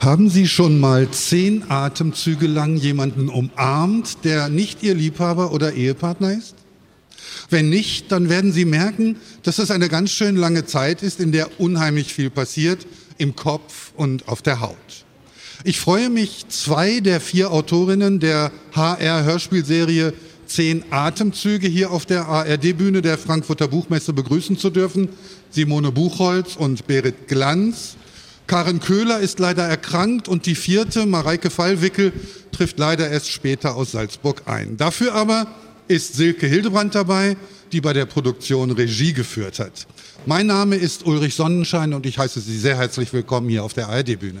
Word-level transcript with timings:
Haben 0.00 0.30
Sie 0.30 0.48
schon 0.48 0.80
mal 0.80 1.10
zehn 1.10 1.70
Atemzüge 1.70 2.46
lang 2.46 2.76
jemanden 2.76 3.28
umarmt, 3.28 4.24
der 4.24 4.48
nicht 4.48 4.82
Ihr 4.82 4.94
Liebhaber 4.94 5.52
oder 5.52 5.74
Ehepartner 5.74 6.32
ist? 6.32 6.54
Wenn 7.50 7.68
nicht, 7.68 8.10
dann 8.10 8.30
werden 8.30 8.50
Sie 8.50 8.64
merken, 8.64 9.16
dass 9.42 9.58
es 9.58 9.70
eine 9.70 9.90
ganz 9.90 10.10
schön 10.10 10.36
lange 10.36 10.64
Zeit 10.64 11.02
ist, 11.02 11.20
in 11.20 11.32
der 11.32 11.60
unheimlich 11.60 12.14
viel 12.14 12.30
passiert, 12.30 12.86
im 13.18 13.36
Kopf 13.36 13.92
und 13.94 14.26
auf 14.26 14.40
der 14.40 14.62
Haut. 14.62 15.04
Ich 15.64 15.78
freue 15.78 16.08
mich, 16.08 16.46
zwei 16.48 17.00
der 17.00 17.20
vier 17.20 17.50
Autorinnen 17.50 18.20
der 18.20 18.52
HR-Hörspielserie 18.72 20.14
Zehn 20.46 20.82
Atemzüge 20.90 21.68
hier 21.68 21.90
auf 21.92 22.06
der 22.06 22.26
ARD-Bühne 22.26 23.02
der 23.02 23.18
Frankfurter 23.18 23.68
Buchmesse 23.68 24.14
begrüßen 24.14 24.56
zu 24.56 24.70
dürfen. 24.70 25.10
Simone 25.50 25.92
Buchholz 25.92 26.56
und 26.56 26.86
Berit 26.86 27.28
Glanz. 27.28 27.96
Karen 28.50 28.80
Köhler 28.80 29.20
ist 29.20 29.38
leider 29.38 29.62
erkrankt 29.62 30.26
und 30.26 30.44
die 30.44 30.56
vierte, 30.56 31.06
Mareike 31.06 31.50
Fallwickel, 31.50 32.12
trifft 32.50 32.80
leider 32.80 33.08
erst 33.08 33.30
später 33.30 33.76
aus 33.76 33.92
Salzburg 33.92 34.42
ein. 34.46 34.76
Dafür 34.76 35.14
aber 35.14 35.46
ist 35.86 36.14
Silke 36.14 36.48
Hildebrand 36.48 36.96
dabei, 36.96 37.36
die 37.70 37.80
bei 37.80 37.92
der 37.92 38.06
Produktion 38.06 38.72
Regie 38.72 39.12
geführt 39.12 39.60
hat. 39.60 39.86
Mein 40.26 40.48
Name 40.48 40.74
ist 40.74 41.06
Ulrich 41.06 41.36
Sonnenschein 41.36 41.94
und 41.94 42.06
ich 42.06 42.18
heiße 42.18 42.40
Sie 42.40 42.58
sehr 42.58 42.76
herzlich 42.76 43.12
willkommen 43.12 43.48
hier 43.48 43.62
auf 43.62 43.72
der 43.72 43.88
ARD-Bühne. 43.88 44.40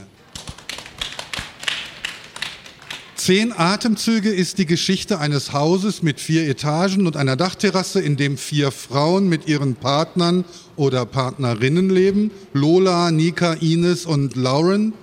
Zehn 3.22 3.52
Atemzüge 3.52 4.30
ist 4.30 4.56
die 4.56 4.64
Geschichte 4.64 5.18
eines 5.18 5.52
Hauses 5.52 6.02
mit 6.02 6.20
vier 6.20 6.48
Etagen 6.48 7.06
und 7.06 7.18
einer 7.18 7.36
Dachterrasse, 7.36 8.00
in 8.00 8.16
dem 8.16 8.38
vier 8.38 8.70
Frauen 8.70 9.28
mit 9.28 9.46
ihren 9.46 9.74
Partnern 9.74 10.46
oder 10.76 11.04
Partnerinnen 11.04 11.90
leben. 11.90 12.30
Lola, 12.54 13.10
Nika, 13.10 13.52
Ines 13.60 14.06
und 14.06 14.36
Lauren. 14.36 14.94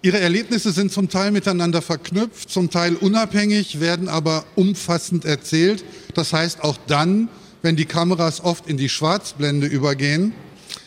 Ihre 0.00 0.20
Erlebnisse 0.20 0.70
sind 0.70 0.92
zum 0.92 1.08
Teil 1.08 1.32
miteinander 1.32 1.82
verknüpft, 1.82 2.50
zum 2.50 2.70
Teil 2.70 2.94
unabhängig, 2.94 3.80
werden 3.80 4.08
aber 4.08 4.44
umfassend 4.54 5.24
erzählt. 5.24 5.82
Das 6.14 6.32
heißt 6.32 6.62
auch 6.62 6.76
dann, 6.86 7.28
wenn 7.62 7.74
die 7.74 7.84
Kameras 7.84 8.44
oft 8.44 8.68
in 8.68 8.76
die 8.76 8.88
Schwarzblende 8.88 9.66
übergehen. 9.66 10.34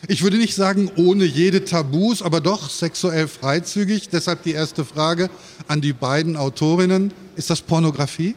Ich 0.08 0.22
würde 0.22 0.36
nicht 0.36 0.54
sagen 0.54 0.90
ohne 0.96 1.24
jede 1.24 1.64
Tabus, 1.64 2.20
aber 2.20 2.40
doch 2.40 2.68
sexuell 2.68 3.28
freizügig. 3.28 4.08
Deshalb 4.08 4.42
die 4.42 4.52
erste 4.52 4.84
Frage 4.84 5.30
an 5.66 5.80
die 5.80 5.92
beiden 5.92 6.36
Autorinnen. 6.36 7.12
Ist 7.36 7.50
das 7.50 7.62
Pornografie? 7.62 8.34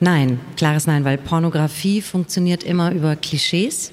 Nein, 0.00 0.38
klares 0.56 0.86
Nein, 0.86 1.04
weil 1.04 1.18
Pornografie 1.18 2.02
funktioniert 2.02 2.62
immer 2.62 2.92
über 2.92 3.16
Klischees, 3.16 3.92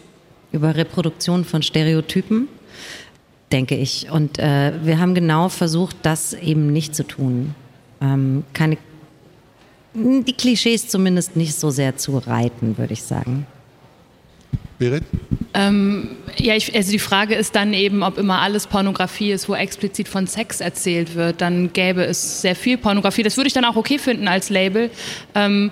über 0.51 0.75
Reproduktion 0.75 1.45
von 1.45 1.63
Stereotypen, 1.63 2.47
denke 3.51 3.75
ich. 3.75 4.11
Und 4.11 4.37
äh, 4.37 4.73
wir 4.83 4.99
haben 4.99 5.15
genau 5.15 5.49
versucht, 5.49 5.97
das 6.03 6.33
eben 6.33 6.71
nicht 6.71 6.95
zu 6.95 7.03
tun. 7.03 7.55
Ähm, 8.01 8.43
keine, 8.53 8.77
die 9.93 10.33
Klischees 10.33 10.89
zumindest 10.89 11.35
nicht 11.35 11.55
so 11.55 11.71
sehr 11.71 11.97
zu 11.97 12.17
reiten, 12.17 12.77
würde 12.77 12.93
ich 12.93 13.01
sagen. 13.01 13.47
Berit? 14.77 15.03
Ähm, 15.55 16.09
ja, 16.37 16.53
ich, 16.55 16.75
also 16.75 16.91
die 16.91 16.99
Frage 16.99 17.33
ist 17.35 17.55
dann 17.55 17.73
eben, 17.73 18.03
ob 18.03 18.17
immer 18.17 18.41
alles 18.41 18.67
Pornografie 18.67 19.31
ist, 19.31 19.47
wo 19.47 19.55
explizit 19.55 20.09
von 20.09 20.27
Sex 20.27 20.59
erzählt 20.59 21.15
wird. 21.15 21.39
Dann 21.39 21.71
gäbe 21.71 22.03
es 22.03 22.41
sehr 22.41 22.55
viel 22.55 22.77
Pornografie. 22.77 23.23
Das 23.23 23.37
würde 23.37 23.47
ich 23.47 23.53
dann 23.53 23.63
auch 23.63 23.77
okay 23.77 23.97
finden 23.97 24.27
als 24.27 24.49
Label. 24.49 24.91
Ähm, 25.33 25.71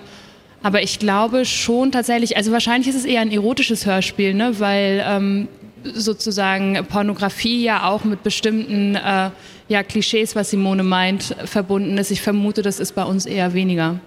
aber 0.62 0.82
ich 0.82 0.98
glaube 0.98 1.44
schon 1.44 1.92
tatsächlich, 1.92 2.38
also 2.38 2.50
wahrscheinlich 2.50 2.88
ist 2.88 2.94
es 2.96 3.04
eher 3.04 3.20
ein 3.20 3.30
erotisches 3.30 3.84
Hörspiel, 3.84 4.32
ne? 4.32 4.58
weil 4.58 5.04
ähm, 5.06 5.48
sozusagen 5.84 6.82
Pornografie 6.88 7.62
ja 7.62 7.86
auch 7.86 8.04
mit 8.04 8.22
bestimmten 8.22 8.94
äh, 8.94 9.30
ja, 9.68 9.82
Klischees, 9.82 10.34
was 10.34 10.50
Simone 10.50 10.82
meint, 10.82 11.36
verbunden 11.44 11.98
ist. 11.98 12.10
Ich 12.10 12.22
vermute, 12.22 12.62
das 12.62 12.80
ist 12.80 12.94
bei 12.94 13.04
uns 13.04 13.26
eher 13.26 13.52
weniger. 13.52 14.00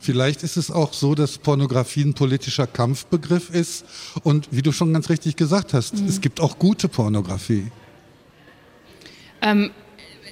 Vielleicht 0.00 0.42
ist 0.42 0.56
es 0.56 0.70
auch 0.70 0.94
so, 0.94 1.14
dass 1.14 1.36
Pornografie 1.36 2.02
ein 2.02 2.14
politischer 2.14 2.66
Kampfbegriff 2.66 3.50
ist. 3.50 3.84
Und 4.22 4.48
wie 4.50 4.62
du 4.62 4.72
schon 4.72 4.94
ganz 4.94 5.10
richtig 5.10 5.36
gesagt 5.36 5.74
hast, 5.74 5.94
mhm. 5.96 6.08
es 6.08 6.22
gibt 6.22 6.40
auch 6.40 6.58
gute 6.58 6.88
Pornografie. 6.88 7.70
Ähm, 9.42 9.70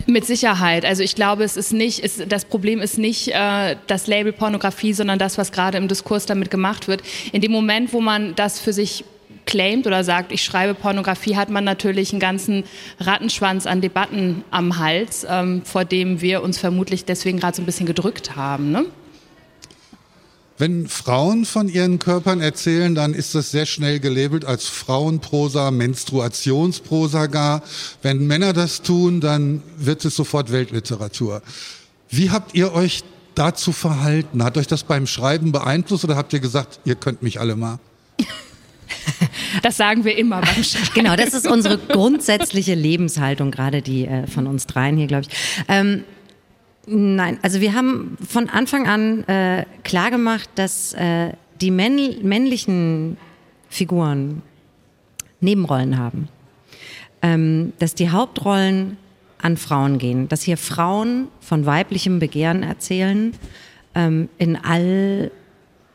mit 0.07 0.25
Sicherheit. 0.25 0.87
Also 0.87 1.03
ich 1.03 1.15
glaube, 1.15 1.45
es 1.45 1.59
ist 1.59 1.75
nicht, 1.75 2.03
es, 2.03 2.23
das 2.27 2.47
Problem 2.47 2.81
ist 2.81 2.97
nicht 2.97 3.29
äh, 3.29 3.77
das 3.87 4.07
Label 4.07 4.33
Pornografie, 4.33 4.95
sondern 4.95 5.19
das, 5.19 5.37
was 5.37 5.53
gerade 5.53 5.77
im 5.77 5.87
Diskurs 5.87 6.25
damit 6.25 6.51
gemacht 6.51 6.89
wird. 6.89 7.03
In 7.33 7.43
dem 7.43 7.53
Moment, 7.53 7.93
wo 7.93 8.01
man 8.01 8.35
das 8.37 8.59
für 8.59 8.73
sich 8.73 9.05
claimt 9.45 9.87
oder 9.87 10.03
sagt, 10.03 10.33
ich 10.33 10.43
schreibe 10.43 10.75
Pornografie, 10.75 11.37
hat 11.37 11.51
man 11.51 11.65
natürlich 11.65 12.13
einen 12.13 12.21
ganzen 12.21 12.65
Rattenschwanz 13.01 13.67
an 13.67 13.83
Debatten 13.83 14.45
am 14.51 14.79
Hals, 14.79 15.27
ähm, 15.29 15.63
vor 15.65 15.85
dem 15.85 16.23
wir 16.23 16.43
uns 16.43 16.59
vermutlich 16.59 17.05
deswegen 17.05 17.39
gerade 17.39 17.57
so 17.57 17.63
ein 17.63 17.67
bisschen 17.67 17.87
gedrückt 17.87 18.37
haben. 18.37 18.71
Ne? 18.71 18.87
Wenn 20.59 20.89
Frauen 20.89 21.45
von 21.45 21.69
ihren 21.69 22.01
Körpern 22.01 22.41
erzählen, 22.41 22.97
dann 22.97 23.15
ist 23.15 23.37
das 23.37 23.53
sehr 23.53 23.65
schnell 23.65 24.01
gelabelt 24.01 24.45
als 24.45 24.67
Frauenprosa, 24.67 25.71
Menstruationsprosa 25.71 27.27
gar. 27.27 27.63
Wenn 28.03 28.27
Männer 28.27 28.53
das 28.53 28.83
tun, 28.83 29.21
dann 29.21 29.63
wird 29.77 30.05
es 30.05 30.17
sofort 30.17 30.51
Weltliteratur. 30.51 31.43
Wie 32.11 32.31
habt 32.31 32.57
ihr 32.57 32.73
euch 32.73 33.05
dazu 33.37 33.71
verhalten? 33.71 34.43
Hat 34.43 34.57
euch 34.59 34.67
das 34.67 34.83
beim 34.83 35.07
Schreiben 35.07 35.53
beeinflusst 35.53 36.05
oder 36.05 36.17
habt 36.17 36.33
ihr 36.33 36.41
gesagt, 36.41 36.81
ihr 36.85 36.97
könnt 36.97 37.23
mich 37.23 37.39
alle 37.41 37.55
mal? 37.57 37.79
Das 39.63 39.77
sagen 39.77 40.05
wir 40.05 40.17
immer 40.17 40.41
beim 40.41 40.63
Schreiben. 40.63 40.89
Genau, 40.95 41.17
das 41.17 41.35
ist 41.35 41.47
unsere 41.47 41.79
grundsätzliche 41.79 42.75
Lebenshaltung, 42.75 43.51
gerade 43.51 43.81
die 43.81 44.07
äh, 44.07 44.27
von 44.27 44.47
uns 44.47 44.67
dreien 44.67 44.97
hier, 44.97 45.07
glaube 45.07 45.27
ich. 45.29 45.37
Ähm, 45.69 46.05
Nein, 46.91 47.39
also 47.43 47.61
wir 47.61 47.75
haben 47.75 48.17
von 48.27 48.49
Anfang 48.49 48.87
an 48.87 49.25
äh, 49.25 49.67
klar 49.85 50.11
gemacht, 50.11 50.49
dass 50.55 50.95
äh, 50.95 51.33
die 51.61 51.71
männ 51.71 51.99
männlichen 52.23 53.19
Figuren 53.69 54.43
Nebenrollen 55.41 55.99
haben. 55.99 56.29
Ähm, 57.21 57.73
dass 57.79 57.95
die 57.95 58.11
Hauptrollen 58.11 58.97
an 59.41 59.57
Frauen 59.57 59.99
gehen, 59.99 60.29
dass 60.29 60.43
hier 60.43 60.57
Frauen 60.57 61.29
von 61.41 61.67
weiblichem 61.67 62.21
Begehren 62.21 62.63
erzählen, 62.63 63.35
ähm, 63.95 64.29
in 64.39 64.57
all, 64.57 65.31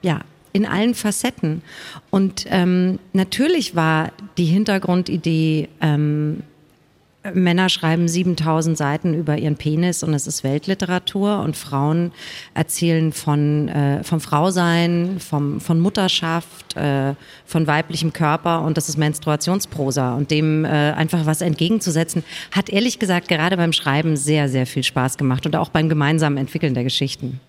ja, 0.01 0.21
in 0.51 0.65
allen 0.65 0.93
Facetten. 0.93 1.61
Und 2.09 2.45
ähm, 2.49 2.99
natürlich 3.13 3.75
war 3.75 4.11
die 4.37 4.45
Hintergrundidee, 4.45 5.69
ähm, 5.81 6.43
Männer 7.31 7.69
schreiben 7.69 8.07
7000 8.07 8.77
Seiten 8.77 9.13
über 9.13 9.37
ihren 9.37 9.55
Penis 9.55 10.03
und 10.03 10.13
es 10.13 10.27
ist 10.27 10.43
Weltliteratur 10.43 11.39
und 11.39 11.55
Frauen 11.55 12.11
erzählen 12.53 13.13
von, 13.13 13.69
äh, 13.69 14.03
vom 14.03 14.19
Frausein, 14.19 15.19
vom, 15.19 15.61
von 15.61 15.79
Mutterschaft, 15.79 16.75
äh, 16.75 17.13
von 17.45 17.65
weiblichem 17.65 18.11
Körper 18.11 18.61
und 18.63 18.75
das 18.75 18.89
ist 18.89 18.97
Menstruationsprosa 18.97 20.15
und 20.15 20.31
dem 20.31 20.65
äh, 20.65 20.67
einfach 20.67 21.25
was 21.25 21.41
entgegenzusetzen, 21.41 22.23
hat 22.51 22.69
ehrlich 22.69 22.99
gesagt 22.99 23.29
gerade 23.29 23.55
beim 23.55 23.71
Schreiben 23.71 24.17
sehr, 24.17 24.49
sehr 24.49 24.65
viel 24.65 24.83
Spaß 24.83 25.17
gemacht 25.17 25.45
und 25.45 25.55
auch 25.55 25.69
beim 25.69 25.87
gemeinsamen 25.87 26.37
Entwickeln 26.37 26.73
der 26.73 26.83
Geschichten. 26.83 27.39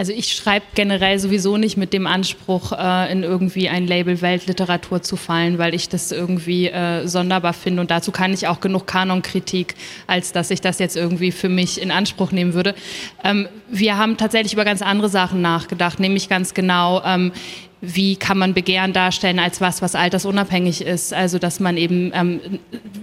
Also 0.00 0.12
ich 0.12 0.32
schreibe 0.32 0.64
generell 0.76 1.18
sowieso 1.18 1.56
nicht 1.56 1.76
mit 1.76 1.92
dem 1.92 2.06
Anspruch, 2.06 2.70
äh, 2.70 3.10
in 3.10 3.24
irgendwie 3.24 3.68
ein 3.68 3.84
Label 3.84 4.22
Weltliteratur 4.22 5.02
zu 5.02 5.16
fallen, 5.16 5.58
weil 5.58 5.74
ich 5.74 5.88
das 5.88 6.12
irgendwie 6.12 6.68
äh, 6.68 7.08
sonderbar 7.08 7.52
finde 7.52 7.80
und 7.80 7.90
dazu 7.90 8.12
kann 8.12 8.32
ich 8.32 8.46
auch 8.46 8.60
genug 8.60 8.86
Kanonkritik, 8.86 9.74
als 10.06 10.30
dass 10.30 10.52
ich 10.52 10.60
das 10.60 10.78
jetzt 10.78 10.96
irgendwie 10.96 11.32
für 11.32 11.48
mich 11.48 11.82
in 11.82 11.90
Anspruch 11.90 12.30
nehmen 12.30 12.54
würde. 12.54 12.76
Ähm, 13.24 13.48
wir 13.68 13.98
haben 13.98 14.16
tatsächlich 14.16 14.52
über 14.52 14.64
ganz 14.64 14.82
andere 14.82 15.08
Sachen 15.08 15.42
nachgedacht, 15.42 15.98
nämlich 15.98 16.28
ganz 16.28 16.54
genau, 16.54 17.02
ähm, 17.04 17.32
wie 17.80 18.16
kann 18.16 18.38
man 18.38 18.54
Begehren 18.54 18.92
darstellen 18.92 19.38
als 19.38 19.60
was, 19.60 19.82
was 19.82 19.94
altersunabhängig 19.94 20.80
ist. 20.80 21.12
Also 21.12 21.38
dass 21.38 21.60
man 21.60 21.76
eben, 21.76 22.10
ähm, 22.14 22.40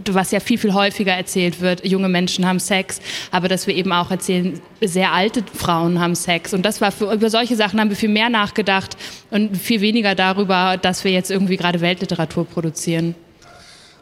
was 0.09 0.31
ja 0.31 0.39
viel, 0.39 0.57
viel 0.57 0.73
häufiger 0.73 1.13
erzählt 1.13 1.61
wird, 1.61 1.85
junge 1.85 2.09
Menschen 2.09 2.45
haben 2.45 2.59
Sex, 2.59 2.99
aber 3.31 3.47
dass 3.47 3.67
wir 3.67 3.75
eben 3.75 3.91
auch 3.91 4.11
erzählen, 4.11 4.59
sehr 4.81 5.13
alte 5.13 5.43
Frauen 5.53 5.99
haben 5.99 6.15
Sex. 6.15 6.53
Und 6.53 6.63
das 6.65 6.81
war 6.81 6.91
für, 6.91 7.13
über 7.13 7.29
solche 7.29 7.55
Sachen 7.55 7.79
haben 7.79 7.89
wir 7.89 7.97
viel 7.97 8.09
mehr 8.09 8.29
nachgedacht 8.29 8.97
und 9.31 9.55
viel 9.57 9.81
weniger 9.81 10.15
darüber, 10.15 10.77
dass 10.77 11.03
wir 11.03 11.11
jetzt 11.11 11.31
irgendwie 11.31 11.57
gerade 11.57 11.81
Weltliteratur 11.81 12.45
produzieren. 12.45 13.15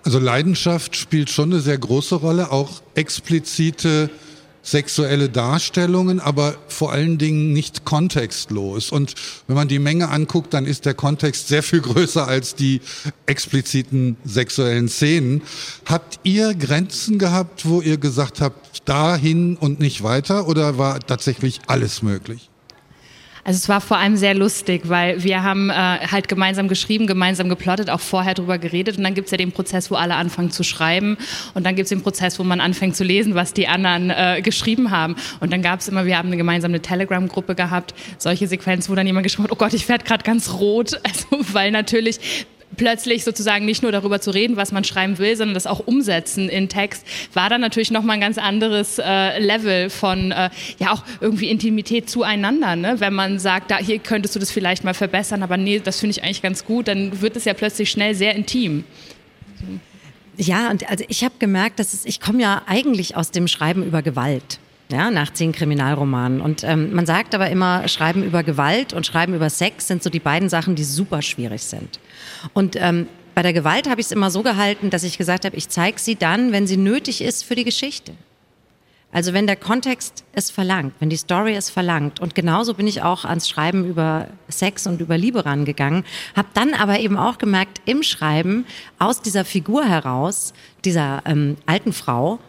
Also 0.03 0.19
Leidenschaft 0.19 0.97
spielt 0.97 1.29
schon 1.29 1.53
eine 1.53 1.61
sehr 1.61 1.77
große 1.77 2.15
Rolle, 2.15 2.51
auch 2.51 2.81
explizite 2.95 4.09
sexuelle 4.63 5.29
Darstellungen, 5.29 6.19
aber 6.19 6.55
vor 6.69 6.91
allen 6.91 7.17
Dingen 7.17 7.53
nicht 7.53 7.85
kontextlos. 7.85 8.91
Und 8.91 9.13
wenn 9.47 9.55
man 9.55 9.67
die 9.67 9.77
Menge 9.77 10.09
anguckt, 10.09 10.53
dann 10.53 10.65
ist 10.65 10.85
der 10.85 10.93
Kontext 10.93 11.49
sehr 11.49 11.61
viel 11.61 11.81
größer 11.81 12.27
als 12.27 12.55
die 12.55 12.81
expliziten 13.25 14.15
sexuellen 14.23 14.87
Szenen. 14.87 15.43
Habt 15.85 16.19
ihr 16.23 16.55
Grenzen 16.55 17.19
gehabt, 17.19 17.67
wo 17.67 17.81
ihr 17.81 17.97
gesagt 17.97 18.41
habt, 18.41 18.87
dahin 18.89 19.57
und 19.57 19.79
nicht 19.79 20.01
weiter 20.01 20.47
oder 20.47 20.77
war 20.77 20.99
tatsächlich 20.99 21.59
alles 21.67 22.01
möglich? 22.01 22.49
Also 23.45 23.57
es 23.57 23.67
war 23.67 23.81
vor 23.81 23.97
allem 23.97 24.15
sehr 24.15 24.33
lustig, 24.33 24.83
weil 24.85 25.21
wir 25.21 25.43
haben 25.43 25.69
äh, 25.69 25.73
halt 25.73 26.29
gemeinsam 26.29 26.69
geschrieben, 26.69 27.07
gemeinsam 27.07 27.49
geplottet, 27.49 27.89
auch 27.89 27.99
vorher 27.99 28.35
drüber 28.35 28.57
geredet. 28.57 28.97
Und 28.97 29.03
dann 29.03 29.13
gibt's 29.13 29.31
ja 29.31 29.37
den 29.37 29.51
Prozess, 29.51 29.91
wo 29.91 29.95
alle 29.95 30.15
anfangen 30.15 30.49
zu 30.49 30.63
schreiben. 30.63 31.17
Und 31.53 31.65
dann 31.65 31.75
gibt's 31.75 31.89
den 31.89 32.01
Prozess, 32.01 32.39
wo 32.39 32.43
man 32.43 32.61
anfängt 32.61 32.95
zu 32.95 33.03
lesen, 33.03 33.35
was 33.35 33.53
die 33.53 33.67
anderen 33.67 34.09
äh, 34.11 34.41
geschrieben 34.41 34.91
haben. 34.91 35.17
Und 35.41 35.51
dann 35.51 35.61
gab's 35.61 35.89
immer, 35.89 36.05
wir 36.05 36.17
haben 36.17 36.27
eine 36.27 36.37
gemeinsame 36.37 36.81
Telegram-Gruppe 36.81 37.55
gehabt, 37.55 37.93
solche 38.17 38.47
Sequenzen, 38.47 38.89
wo 38.89 38.95
dann 38.95 39.07
jemand 39.07 39.25
geschrieben 39.25 39.43
hat, 39.43 39.51
oh 39.51 39.57
Gott, 39.57 39.73
ich 39.73 39.89
werde 39.89 40.05
gerade 40.05 40.23
ganz 40.23 40.53
rot, 40.53 40.93
also 41.03 41.53
weil 41.53 41.71
natürlich 41.71 42.45
plötzlich 42.77 43.23
sozusagen 43.23 43.65
nicht 43.65 43.83
nur 43.83 43.91
darüber 43.91 44.21
zu 44.21 44.31
reden, 44.31 44.57
was 44.57 44.71
man 44.71 44.83
schreiben 44.83 45.17
will, 45.17 45.35
sondern 45.35 45.53
das 45.53 45.67
auch 45.67 45.85
umsetzen 45.85 46.49
in 46.49 46.69
Text, 46.69 47.05
war 47.33 47.49
dann 47.49 47.61
natürlich 47.61 47.91
nochmal 47.91 48.15
ein 48.15 48.21
ganz 48.21 48.37
anderes 48.37 48.99
äh, 48.99 49.39
Level 49.39 49.89
von 49.89 50.31
äh, 50.31 50.49
ja 50.79 50.91
auch 50.91 51.03
irgendwie 51.21 51.49
Intimität 51.49 52.09
zueinander. 52.09 52.75
Ne? 52.75 52.99
Wenn 52.99 53.13
man 53.13 53.39
sagt, 53.39 53.71
da 53.71 53.77
hier 53.77 53.99
könntest 53.99 54.35
du 54.35 54.39
das 54.39 54.51
vielleicht 54.51 54.83
mal 54.83 54.93
verbessern, 54.93 55.43
aber 55.43 55.57
nee, 55.57 55.79
das 55.83 55.99
finde 55.99 56.11
ich 56.11 56.23
eigentlich 56.23 56.41
ganz 56.41 56.65
gut, 56.65 56.87
dann 56.87 57.21
wird 57.21 57.35
es 57.35 57.45
ja 57.45 57.53
plötzlich 57.53 57.89
schnell 57.89 58.15
sehr 58.15 58.35
intim. 58.35 58.83
Ja, 60.37 60.71
und 60.71 60.89
also 60.89 61.05
ich 61.07 61.23
habe 61.23 61.35
gemerkt, 61.39 61.79
dass 61.79 61.93
es, 61.93 62.05
ich 62.05 62.19
komme 62.19 62.41
ja 62.41 62.63
eigentlich 62.65 63.15
aus 63.15 63.31
dem 63.31 63.47
Schreiben 63.47 63.83
über 63.83 64.01
Gewalt 64.01 64.59
ja, 64.93 65.11
nach 65.11 65.33
zehn 65.33 65.51
Kriminalromanen. 65.51 66.39
Und 66.41 66.63
ähm, 66.63 66.93
man 66.93 67.05
sagt 67.05 67.35
aber 67.35 67.49
immer, 67.49 67.87
Schreiben 67.87 68.23
über 68.23 68.43
Gewalt 68.43 68.93
und 68.93 69.05
Schreiben 69.05 69.33
über 69.33 69.49
Sex 69.49 69.87
sind 69.87 70.03
so 70.03 70.09
die 70.09 70.19
beiden 70.19 70.49
Sachen, 70.49 70.75
die 70.75 70.83
super 70.83 71.21
schwierig 71.21 71.63
sind. 71.63 71.99
Und 72.53 72.75
ähm, 72.77 73.07
bei 73.35 73.41
der 73.41 73.53
Gewalt 73.53 73.89
habe 73.89 73.99
ich 73.99 74.07
es 74.07 74.11
immer 74.11 74.29
so 74.29 74.43
gehalten, 74.43 74.89
dass 74.89 75.03
ich 75.03 75.17
gesagt 75.17 75.45
habe, 75.45 75.55
ich 75.55 75.69
zeige 75.69 75.99
sie 75.99 76.15
dann, 76.15 76.51
wenn 76.51 76.67
sie 76.67 76.77
nötig 76.77 77.21
ist 77.21 77.43
für 77.43 77.55
die 77.55 77.63
Geschichte. 77.63 78.13
Also 79.11 79.33
wenn 79.33 79.45
der 79.45 79.55
Kontext 79.55 80.23
es 80.33 80.49
verlangt, 80.49 80.93
wenn 80.99 81.09
die 81.09 81.17
Story 81.17 81.55
es 81.55 81.69
verlangt. 81.69 82.19
Und 82.19 82.33
genauso 82.33 82.73
bin 82.73 82.87
ich 82.87 83.03
auch 83.03 83.25
ans 83.25 83.47
Schreiben 83.47 83.85
über 83.85 84.27
Sex 84.47 84.87
und 84.87 85.01
über 85.01 85.19
Liebe 85.19 85.45
rangegangen, 85.45 86.03
habe 86.35 86.47
dann 86.55 86.73
aber 86.73 86.99
eben 86.99 87.15
auch 87.17 87.37
gemerkt, 87.37 87.81
im 87.85 88.01
Schreiben 88.01 88.65
aus 88.97 89.21
dieser 89.21 89.45
Figur 89.45 89.85
heraus, 89.85 90.53
dieser 90.83 91.21
ähm, 91.25 91.57
alten 91.67 91.93
Frau, 91.93 92.39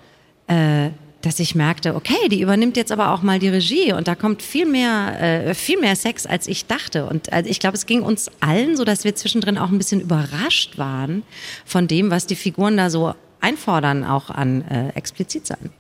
äh, 0.47 0.89
dass 1.25 1.41
ich 1.41 1.55
merkte, 1.55 1.95
okay, 1.95 2.29
die 2.31 2.41
übernimmt 2.41 2.77
jetzt 2.77 2.93
aber 2.93 3.13
auch 3.13 3.23
mal 3.23 3.39
die 3.39 3.49
Regie 3.49 3.93
und 3.93 4.09
da 4.09 4.15
kommt 4.15 4.43
viel 4.43 4.67
mehr, 4.67 5.49
äh, 5.49 5.55
viel 5.55 5.81
mehr 5.81 5.97
Sex, 5.97 6.27
als 6.27 6.47
ich 6.49 6.67
dachte. 6.67 7.07
Und 7.07 7.33
also 7.33 7.49
ich 7.49 7.61
glaube, 7.61 7.77
es 7.77 7.87
ging 7.87 8.03
uns 8.03 8.31
allen 8.41 8.77
so, 8.77 8.85
dass 8.85 9.05
wir 9.05 9.15
zwischendrin 9.15 9.59
auch 9.59 9.71
ein 9.71 9.79
bisschen 9.79 10.01
überrascht 10.01 10.77
waren 10.79 11.23
von 11.65 11.89
dem, 11.89 12.11
was 12.11 12.27
die 12.27 12.37
Figuren 12.37 12.77
da 12.77 12.91
so 12.91 13.15
einfordern, 13.41 14.05
auch 14.05 14.31
an 14.31 14.63
äh, 14.63 14.89
explizit 14.91 15.47
sein. 15.47 15.71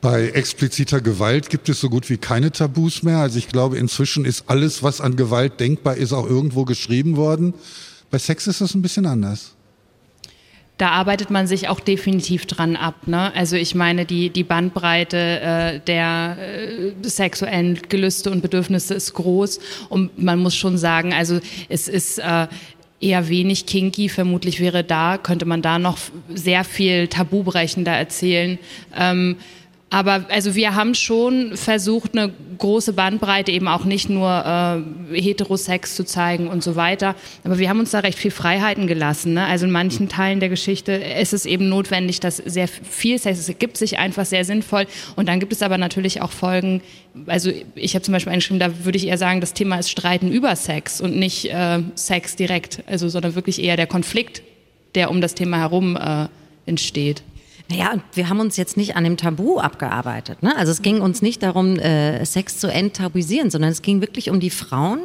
Bei 0.00 0.28
expliziter 0.30 1.00
Gewalt 1.00 1.48
gibt 1.48 1.68
es 1.68 1.80
so 1.80 1.88
gut 1.88 2.10
wie 2.10 2.16
keine 2.16 2.50
Tabus 2.50 3.02
mehr. 3.02 3.18
Also 3.18 3.38
ich 3.38 3.48
glaube, 3.48 3.78
inzwischen 3.78 4.24
ist 4.24 4.44
alles, 4.48 4.82
was 4.82 5.00
an 5.00 5.16
Gewalt 5.16 5.60
denkbar 5.60 5.96
ist, 5.96 6.12
auch 6.12 6.26
irgendwo 6.26 6.64
geschrieben 6.64 7.16
worden. 7.16 7.54
Bei 8.10 8.18
Sex 8.18 8.46
ist 8.48 8.60
das 8.60 8.74
ein 8.74 8.82
bisschen 8.82 9.06
anders 9.06 9.54
da 10.78 10.88
arbeitet 10.88 11.30
man 11.30 11.46
sich 11.46 11.68
auch 11.68 11.80
definitiv 11.80 12.46
dran 12.46 12.76
ab. 12.76 13.06
Ne? 13.06 13.32
Also 13.34 13.56
ich 13.56 13.74
meine, 13.74 14.04
die, 14.04 14.30
die 14.30 14.42
Bandbreite 14.42 15.16
äh, 15.16 15.80
der 15.80 16.36
äh, 16.40 16.92
sexuellen 17.02 17.78
Gelüste 17.88 18.30
und 18.30 18.40
Bedürfnisse 18.42 18.94
ist 18.94 19.14
groß 19.14 19.60
und 19.88 20.20
man 20.20 20.40
muss 20.40 20.56
schon 20.56 20.78
sagen, 20.78 21.12
also 21.12 21.40
es 21.68 21.88
ist 21.88 22.18
äh, 22.18 22.48
eher 23.02 23.28
wenig 23.28 23.66
kinky. 23.66 24.08
Vermutlich 24.08 24.60
wäre 24.60 24.82
da, 24.84 25.18
könnte 25.18 25.44
man 25.44 25.60
da 25.60 25.78
noch 25.78 25.98
sehr 26.32 26.64
viel 26.64 27.08
tabubrechender 27.08 27.92
erzählen. 27.92 28.58
Ähm, 28.96 29.36
aber 29.92 30.24
also 30.30 30.54
wir 30.54 30.74
haben 30.74 30.94
schon 30.94 31.54
versucht, 31.54 32.16
eine 32.16 32.32
große 32.56 32.94
Bandbreite 32.94 33.52
eben 33.52 33.68
auch 33.68 33.84
nicht 33.84 34.08
nur 34.08 34.82
äh, 35.12 35.20
Heterosex 35.20 35.96
zu 35.96 36.06
zeigen 36.06 36.48
und 36.48 36.64
so 36.64 36.76
weiter. 36.76 37.14
Aber 37.44 37.58
wir 37.58 37.68
haben 37.68 37.78
uns 37.78 37.90
da 37.90 37.98
recht 37.98 38.18
viel 38.18 38.30
Freiheiten 38.30 38.86
gelassen. 38.86 39.34
Ne? 39.34 39.44
Also 39.44 39.66
in 39.66 39.70
manchen 39.70 40.08
Teilen 40.08 40.40
der 40.40 40.48
Geschichte 40.48 40.92
ist 40.92 41.34
es 41.34 41.44
eben 41.44 41.68
notwendig, 41.68 42.20
dass 42.20 42.38
sehr 42.38 42.68
viel 42.68 43.18
Sex, 43.18 43.38
es 43.38 43.50
ergibt 43.50 43.76
sich 43.76 43.98
einfach 43.98 44.24
sehr 44.24 44.46
sinnvoll. 44.46 44.86
Und 45.14 45.28
dann 45.28 45.40
gibt 45.40 45.52
es 45.52 45.60
aber 45.60 45.76
natürlich 45.76 46.22
auch 46.22 46.32
Folgen, 46.32 46.80
also 47.26 47.52
ich 47.74 47.94
habe 47.94 48.02
zum 48.02 48.12
Beispiel 48.12 48.32
eingeschrieben, 48.32 48.60
da 48.60 48.86
würde 48.86 48.96
ich 48.96 49.06
eher 49.06 49.18
sagen, 49.18 49.42
das 49.42 49.52
Thema 49.52 49.76
ist 49.78 49.90
Streiten 49.90 50.32
über 50.32 50.56
Sex 50.56 51.02
und 51.02 51.16
nicht 51.16 51.50
äh, 51.52 51.80
Sex 51.96 52.34
direkt, 52.34 52.82
also 52.86 53.10
sondern 53.10 53.34
wirklich 53.34 53.62
eher 53.62 53.76
der 53.76 53.86
Konflikt, 53.86 54.42
der 54.94 55.10
um 55.10 55.20
das 55.20 55.34
Thema 55.34 55.58
herum 55.58 55.96
äh, 55.96 56.28
entsteht. 56.64 57.22
Ja, 57.70 57.92
und 57.92 58.02
wir 58.14 58.28
haben 58.28 58.40
uns 58.40 58.56
jetzt 58.56 58.76
nicht 58.76 58.96
an 58.96 59.04
dem 59.04 59.16
Tabu 59.16 59.58
abgearbeitet. 59.58 60.42
Ne? 60.42 60.56
Also 60.56 60.72
es 60.72 60.82
ging 60.82 61.00
uns 61.00 61.22
nicht 61.22 61.42
darum, 61.42 61.78
äh, 61.78 62.24
Sex 62.24 62.58
zu 62.58 62.68
enttabuisieren, 62.68 63.50
sondern 63.50 63.70
es 63.70 63.82
ging 63.82 64.00
wirklich 64.00 64.30
um 64.30 64.40
die 64.40 64.50
Frauen, 64.50 65.00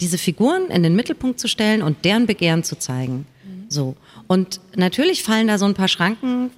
diese 0.00 0.18
Figuren 0.18 0.68
in 0.68 0.82
den 0.82 0.96
Mittelpunkt 0.96 1.38
zu 1.38 1.46
stellen 1.46 1.82
und 1.82 2.04
deren 2.04 2.26
Begehren 2.26 2.64
zu 2.64 2.78
zeigen. 2.78 3.26
Mhm. 3.44 3.64
So. 3.68 3.96
Und 4.26 4.60
natürlich 4.74 5.22
fallen 5.22 5.46
da 5.46 5.58
so 5.58 5.66
ein 5.66 5.74
paar 5.74 5.88
Schranken, 5.88 6.50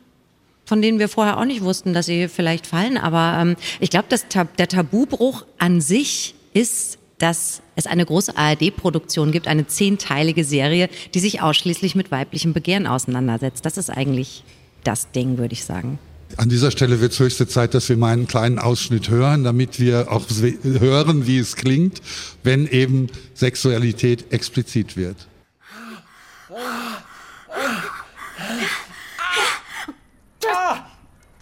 von 0.64 0.80
denen 0.80 0.98
wir 0.98 1.08
vorher 1.08 1.38
auch 1.38 1.44
nicht 1.44 1.62
wussten, 1.62 1.92
dass 1.92 2.06
sie 2.06 2.28
vielleicht 2.28 2.66
fallen. 2.66 2.96
Aber 2.96 3.38
ähm, 3.40 3.56
ich 3.80 3.90
glaube, 3.90 4.08
Tab 4.28 4.56
der 4.56 4.68
Tabubruch 4.68 5.44
an 5.58 5.80
sich 5.80 6.34
ist 6.54 6.98
dass 7.22 7.62
es 7.76 7.86
eine 7.86 8.04
große 8.04 8.36
ARD-Produktion 8.36 9.30
gibt, 9.30 9.46
eine 9.46 9.68
zehnteilige 9.68 10.42
Serie, 10.42 10.88
die 11.14 11.20
sich 11.20 11.40
ausschließlich 11.40 11.94
mit 11.94 12.10
weiblichem 12.10 12.52
Begehren 12.52 12.88
auseinandersetzt. 12.88 13.64
Das 13.64 13.76
ist 13.76 13.90
eigentlich 13.90 14.42
das 14.84 15.11
Ding, 15.11 15.38
würde 15.38 15.52
ich 15.52 15.64
sagen. 15.64 15.99
An 16.38 16.49
dieser 16.49 16.70
Stelle 16.70 17.00
wird 17.00 17.12
es 17.12 17.19
höchste 17.19 17.46
Zeit, 17.46 17.75
dass 17.75 17.88
wir 17.88 17.96
mal 17.96 18.12
einen 18.12 18.26
kleinen 18.26 18.58
Ausschnitt 18.58 19.11
hören, 19.11 19.44
damit 19.44 19.79
wir 19.79 20.11
auch 20.11 20.25
hören, 20.62 21.26
wie 21.26 21.38
es 21.38 21.56
klingt, 21.56 22.00
wenn 22.43 22.67
eben 22.67 23.08
Sexualität 23.34 24.32
explizit 24.32 24.96
wird. 24.96 25.29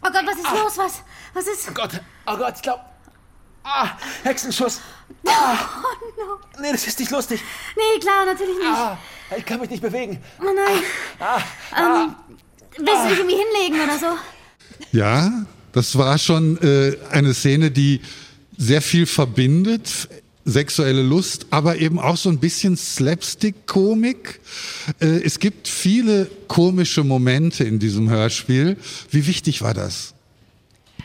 Oh 0.03 0.11
Gott, 0.13 0.27
was 0.27 0.37
ist 0.37 0.51
los? 0.51 0.79
Was? 0.79 1.03
Was 1.35 1.47
ist? 1.47 1.69
Oh 1.71 1.75
Gott, 1.75 2.01
oh 2.27 2.37
Gott, 2.37 2.55
ich 2.57 2.63
glaube. 2.63 2.81
Ah, 3.63 3.91
Hexenschuss. 4.25 4.81
Ah. 5.27 5.57
Oh 5.83 6.21
no. 6.21 6.41
Nee, 6.61 6.73
das 6.73 6.87
ist 6.87 6.99
nicht 6.99 7.11
lustig. 7.11 7.43
Nee, 7.77 8.01
klar, 8.01 8.25
natürlich 8.25 8.57
nicht. 8.57 8.67
Ah, 8.67 8.99
ich 9.37 9.45
kann 9.45 9.61
mich 9.61 9.71
nicht 9.71 9.83
bewegen. 9.83 10.23
Oh 10.41 10.45
nein. 10.45 10.83
Ah, 11.19 11.41
ah, 11.73 12.05
ähm, 12.05 12.17
Willst 12.77 13.05
du 13.05 13.09
dich 13.09 13.19
irgendwie 13.19 13.37
hinlegen 13.37 13.85
oder 13.85 13.99
so? 13.99 14.97
Ja, 14.97 15.47
das 15.73 15.97
war 15.97 16.19
schon 16.19 16.59
äh, 16.59 16.97
eine 17.11 17.35
Szene, 17.35 17.71
die 17.71 18.01
sehr 18.57 18.83
viel 18.83 19.07
verbindet, 19.07 20.09
sexuelle 20.45 21.03
Lust, 21.03 21.47
aber 21.51 21.79
eben 21.79 21.99
auch 21.99 22.17
so 22.17 22.29
ein 22.29 22.39
bisschen 22.39 22.77
Slapstick-Komik. 22.77 24.41
Äh, 25.01 25.23
es 25.23 25.39
gibt 25.39 25.69
viele 25.69 26.31
komische 26.49 27.05
Momente 27.05 27.65
in 27.65 27.79
diesem 27.79 28.11
Hörspiel. 28.11 28.77
Wie 29.11 29.27
wichtig 29.27 29.63
war 29.63 29.75
das? 29.75 30.15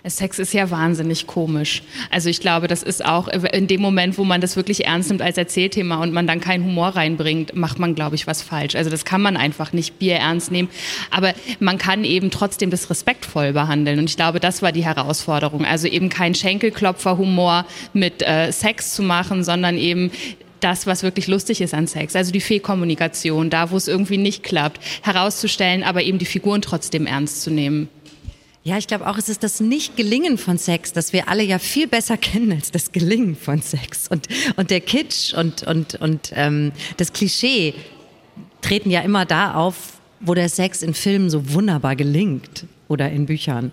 Sex 0.07 0.39
ist 0.39 0.53
ja 0.53 0.69
wahnsinnig 0.69 1.27
komisch. 1.27 1.83
Also 2.11 2.29
ich 2.29 2.39
glaube, 2.39 2.67
das 2.67 2.83
ist 2.83 3.03
auch 3.03 3.27
in 3.27 3.67
dem 3.67 3.81
Moment, 3.81 4.17
wo 4.17 4.23
man 4.23 4.41
das 4.41 4.55
wirklich 4.55 4.85
ernst 4.85 5.09
nimmt 5.09 5.21
als 5.21 5.37
Erzählthema 5.37 6.01
und 6.01 6.13
man 6.13 6.27
dann 6.27 6.39
keinen 6.39 6.63
Humor 6.63 6.89
reinbringt, 6.89 7.55
macht 7.55 7.79
man, 7.79 7.95
glaube 7.95 8.15
ich, 8.15 8.27
was 8.27 8.41
falsch. 8.41 8.75
Also 8.75 8.89
das 8.89 9.05
kann 9.05 9.21
man 9.21 9.37
einfach 9.37 9.73
nicht 9.73 9.99
Bier 9.99 10.15
ernst 10.15 10.51
nehmen. 10.51 10.69
Aber 11.11 11.33
man 11.59 11.77
kann 11.77 12.03
eben 12.03 12.31
trotzdem 12.31 12.69
das 12.69 12.89
respektvoll 12.89 13.53
behandeln. 13.53 13.99
Und 13.99 14.09
ich 14.09 14.15
glaube, 14.15 14.39
das 14.39 14.61
war 14.61 14.71
die 14.71 14.85
Herausforderung. 14.85 15.65
Also 15.65 15.87
eben 15.87 16.09
kein 16.09 16.35
Schenkelklopfer-Humor 16.35 17.65
mit 17.93 18.21
äh, 18.21 18.51
Sex 18.51 18.93
zu 18.93 19.03
machen, 19.03 19.43
sondern 19.43 19.77
eben 19.77 20.11
das, 20.59 20.87
was 20.87 21.03
wirklich 21.03 21.27
lustig 21.27 21.61
ist 21.61 21.73
an 21.73 21.85
Sex, 21.85 22.15
also 22.15 22.31
die 22.31 22.41
Fehlkommunikation, 22.41 23.49
da, 23.49 23.69
wo 23.69 23.77
es 23.77 23.87
irgendwie 23.87 24.17
nicht 24.17 24.41
klappt, 24.41 24.79
herauszustellen, 25.03 25.83
aber 25.83 26.01
eben 26.01 26.17
die 26.17 26.25
Figuren 26.25 26.61
trotzdem 26.61 27.05
ernst 27.05 27.43
zu 27.43 27.51
nehmen. 27.51 27.89
Ja, 28.67 28.79
ich 28.79 28.87
glaube 28.87 29.05
auch, 29.07 29.19
es 29.19 29.29
ist 29.29 29.43
das 29.43 29.59
Nicht-Gelingen 29.59 30.39
von 30.39 30.57
Sex, 30.57 30.91
das 30.91 31.13
wir 31.13 31.29
alle 31.29 31.43
ja 31.43 31.59
viel 31.59 31.85
besser 31.87 32.17
kennen 32.17 32.51
als 32.51 32.71
das 32.71 32.91
Gelingen 32.91 33.35
von 33.35 33.61
Sex. 33.61 34.07
Und, 34.07 34.27
und 34.55 34.71
der 34.71 34.81
Kitsch 34.81 35.35
und, 35.35 35.61
und, 35.61 35.93
und 36.01 36.31
ähm, 36.33 36.71
das 36.97 37.13
Klischee 37.13 37.75
treten 38.61 38.89
ja 38.89 39.01
immer 39.01 39.25
da 39.25 39.53
auf, 39.53 39.99
wo 40.19 40.33
der 40.33 40.49
Sex 40.49 40.81
in 40.81 40.95
Filmen 40.95 41.29
so 41.29 41.53
wunderbar 41.53 41.95
gelingt 41.95 42.65
oder 42.87 43.11
in 43.11 43.27
Büchern 43.27 43.71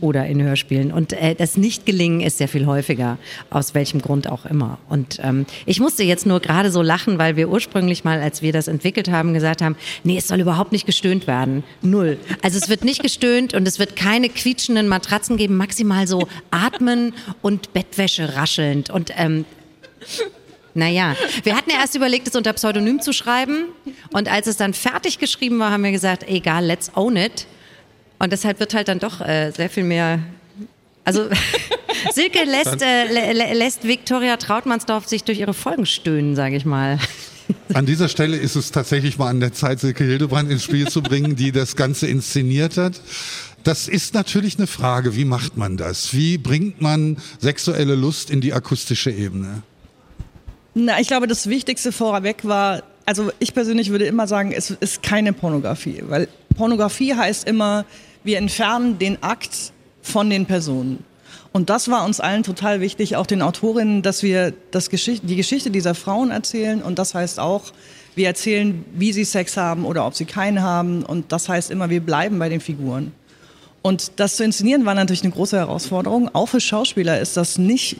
oder 0.00 0.26
in 0.26 0.42
Hörspielen. 0.42 0.92
Und 0.92 1.12
äh, 1.12 1.34
das 1.34 1.56
Nicht-Gelingen 1.56 2.20
ist 2.20 2.38
sehr 2.38 2.48
viel 2.48 2.66
häufiger, 2.66 3.18
aus 3.50 3.74
welchem 3.74 4.00
Grund 4.00 4.28
auch 4.28 4.46
immer. 4.46 4.78
Und 4.88 5.18
ähm, 5.22 5.46
ich 5.66 5.80
musste 5.80 6.02
jetzt 6.02 6.26
nur 6.26 6.40
gerade 6.40 6.70
so 6.70 6.82
lachen, 6.82 7.18
weil 7.18 7.36
wir 7.36 7.48
ursprünglich 7.48 8.04
mal, 8.04 8.20
als 8.20 8.42
wir 8.42 8.52
das 8.52 8.68
entwickelt 8.68 9.10
haben, 9.10 9.34
gesagt 9.34 9.62
haben, 9.62 9.76
nee, 10.04 10.16
es 10.16 10.28
soll 10.28 10.40
überhaupt 10.40 10.72
nicht 10.72 10.86
gestöhnt 10.86 11.26
werden. 11.26 11.64
Null. 11.82 12.18
Also 12.42 12.58
es 12.58 12.68
wird 12.68 12.84
nicht 12.84 13.02
gestöhnt 13.02 13.54
und 13.54 13.66
es 13.66 13.78
wird 13.78 13.96
keine 13.96 14.28
quietschenden 14.28 14.88
Matratzen 14.88 15.36
geben, 15.36 15.56
maximal 15.56 16.06
so 16.06 16.28
atmen 16.50 17.14
und 17.42 17.72
Bettwäsche 17.72 18.36
raschelnd. 18.36 18.90
Und 18.90 19.12
ähm, 19.16 19.44
naja, 20.74 21.16
wir 21.42 21.56
hatten 21.56 21.70
ja 21.70 21.76
erst 21.80 21.94
überlegt, 21.94 22.28
es 22.28 22.36
unter 22.36 22.52
Pseudonym 22.52 23.00
zu 23.00 23.12
schreiben. 23.12 23.66
Und 24.12 24.30
als 24.30 24.46
es 24.46 24.56
dann 24.56 24.74
fertig 24.74 25.18
geschrieben 25.18 25.58
war, 25.58 25.70
haben 25.72 25.84
wir 25.84 25.92
gesagt, 25.92 26.28
egal, 26.28 26.64
let's 26.64 26.92
own 26.94 27.16
it. 27.16 27.46
Und 28.20 28.32
deshalb 28.32 28.60
wird 28.60 28.74
halt 28.74 28.86
dann 28.88 28.98
doch 28.98 29.20
äh, 29.20 29.50
sehr 29.50 29.70
viel 29.70 29.82
mehr 29.82 30.20
Also 31.04 31.28
Silke 32.12 32.44
lässt, 32.44 32.82
äh, 32.82 33.32
lä 33.32 33.54
lässt 33.54 33.84
Viktoria 33.84 34.36
Trautmannsdorf 34.36 35.08
sich 35.08 35.24
durch 35.24 35.40
ihre 35.40 35.54
Folgen 35.54 35.86
stöhnen, 35.86 36.36
sage 36.36 36.54
ich 36.54 36.64
mal. 36.64 36.98
An 37.74 37.86
dieser 37.86 38.08
Stelle 38.08 38.36
ist 38.36 38.54
es 38.54 38.70
tatsächlich 38.70 39.18
mal 39.18 39.28
an 39.28 39.40
der 39.40 39.52
Zeit, 39.52 39.80
Silke 39.80 40.04
Hildebrand 40.04 40.50
ins 40.52 40.62
Spiel 40.62 40.86
zu 40.86 41.02
bringen, 41.02 41.34
die 41.34 41.50
das 41.50 41.74
Ganze 41.74 42.06
inszeniert 42.06 42.76
hat. 42.76 43.00
Das 43.64 43.88
ist 43.88 44.14
natürlich 44.14 44.56
eine 44.58 44.68
Frage, 44.68 45.16
wie 45.16 45.24
macht 45.24 45.56
man 45.56 45.76
das? 45.76 46.14
Wie 46.14 46.38
bringt 46.38 46.80
man 46.80 47.16
sexuelle 47.40 47.96
Lust 47.96 48.30
in 48.30 48.40
die 48.40 48.52
akustische 48.52 49.10
Ebene? 49.10 49.62
Na, 50.74 51.00
ich 51.00 51.08
glaube, 51.08 51.26
das 51.26 51.48
Wichtigste 51.48 51.90
vorweg 51.90 52.44
war, 52.44 52.84
also 53.04 53.32
ich 53.40 53.52
persönlich 53.52 53.90
würde 53.90 54.04
immer 54.04 54.28
sagen, 54.28 54.52
es 54.52 54.70
ist 54.70 55.02
keine 55.02 55.32
Pornografie, 55.32 56.04
weil 56.06 56.28
Pornografie 56.56 57.14
heißt 57.14 57.48
immer, 57.48 57.84
wir 58.24 58.38
entfernen 58.38 58.98
den 58.98 59.22
Akt 59.22 59.72
von 60.02 60.30
den 60.30 60.46
Personen. 60.46 61.04
Und 61.52 61.68
das 61.68 61.90
war 61.90 62.04
uns 62.04 62.20
allen 62.20 62.42
total 62.42 62.80
wichtig, 62.80 63.16
auch 63.16 63.26
den 63.26 63.42
Autorinnen, 63.42 64.02
dass 64.02 64.22
wir 64.22 64.52
das 64.70 64.88
Geschichte, 64.88 65.26
die 65.26 65.36
Geschichte 65.36 65.70
dieser 65.70 65.94
Frauen 65.94 66.30
erzählen. 66.30 66.80
Und 66.80 66.98
das 66.98 67.14
heißt 67.14 67.40
auch, 67.40 67.72
wir 68.14 68.26
erzählen, 68.26 68.84
wie 68.94 69.12
sie 69.12 69.24
Sex 69.24 69.56
haben 69.56 69.84
oder 69.84 70.06
ob 70.06 70.14
sie 70.14 70.26
keinen 70.26 70.62
haben. 70.62 71.02
Und 71.02 71.32
das 71.32 71.48
heißt 71.48 71.70
immer, 71.70 71.90
wir 71.90 72.00
bleiben 72.00 72.38
bei 72.38 72.48
den 72.48 72.60
Figuren. 72.60 73.12
Und 73.82 74.12
das 74.16 74.36
zu 74.36 74.44
inszenieren 74.44 74.84
war 74.84 74.94
natürlich 74.94 75.24
eine 75.24 75.32
große 75.32 75.56
Herausforderung. 75.56 76.32
Auch 76.34 76.46
für 76.46 76.60
Schauspieler 76.60 77.18
ist 77.18 77.36
das 77.36 77.58
nicht 77.58 77.96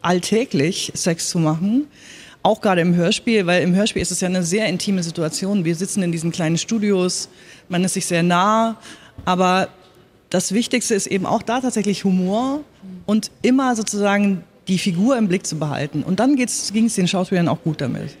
alltäglich, 0.00 0.92
Sex 0.94 1.28
zu 1.28 1.38
machen. 1.38 1.86
Auch 2.42 2.60
gerade 2.60 2.82
im 2.82 2.94
Hörspiel, 2.94 3.46
weil 3.46 3.62
im 3.62 3.74
Hörspiel 3.74 4.02
ist 4.02 4.12
es 4.12 4.20
ja 4.20 4.28
eine 4.28 4.42
sehr 4.42 4.66
intime 4.66 5.02
Situation. 5.02 5.64
Wir 5.64 5.74
sitzen 5.74 6.02
in 6.02 6.12
diesen 6.12 6.30
kleinen 6.30 6.58
Studios, 6.58 7.28
man 7.68 7.82
ist 7.84 7.94
sich 7.94 8.06
sehr 8.06 8.22
nah, 8.22 8.76
aber 9.24 9.68
das 10.30 10.52
Wichtigste 10.52 10.94
ist 10.94 11.06
eben 11.06 11.26
auch 11.26 11.42
da 11.42 11.60
tatsächlich 11.60 12.04
Humor 12.04 12.60
und 13.06 13.30
immer 13.42 13.76
sozusagen 13.76 14.44
die 14.68 14.78
Figur 14.78 15.16
im 15.16 15.28
Blick 15.28 15.46
zu 15.46 15.56
behalten. 15.56 16.02
Und 16.02 16.20
dann 16.20 16.36
ging 16.36 16.46
es 16.46 16.94
den 16.94 17.08
Schauspielern 17.08 17.48
auch 17.48 17.62
gut 17.62 17.80
damit. 17.80 18.16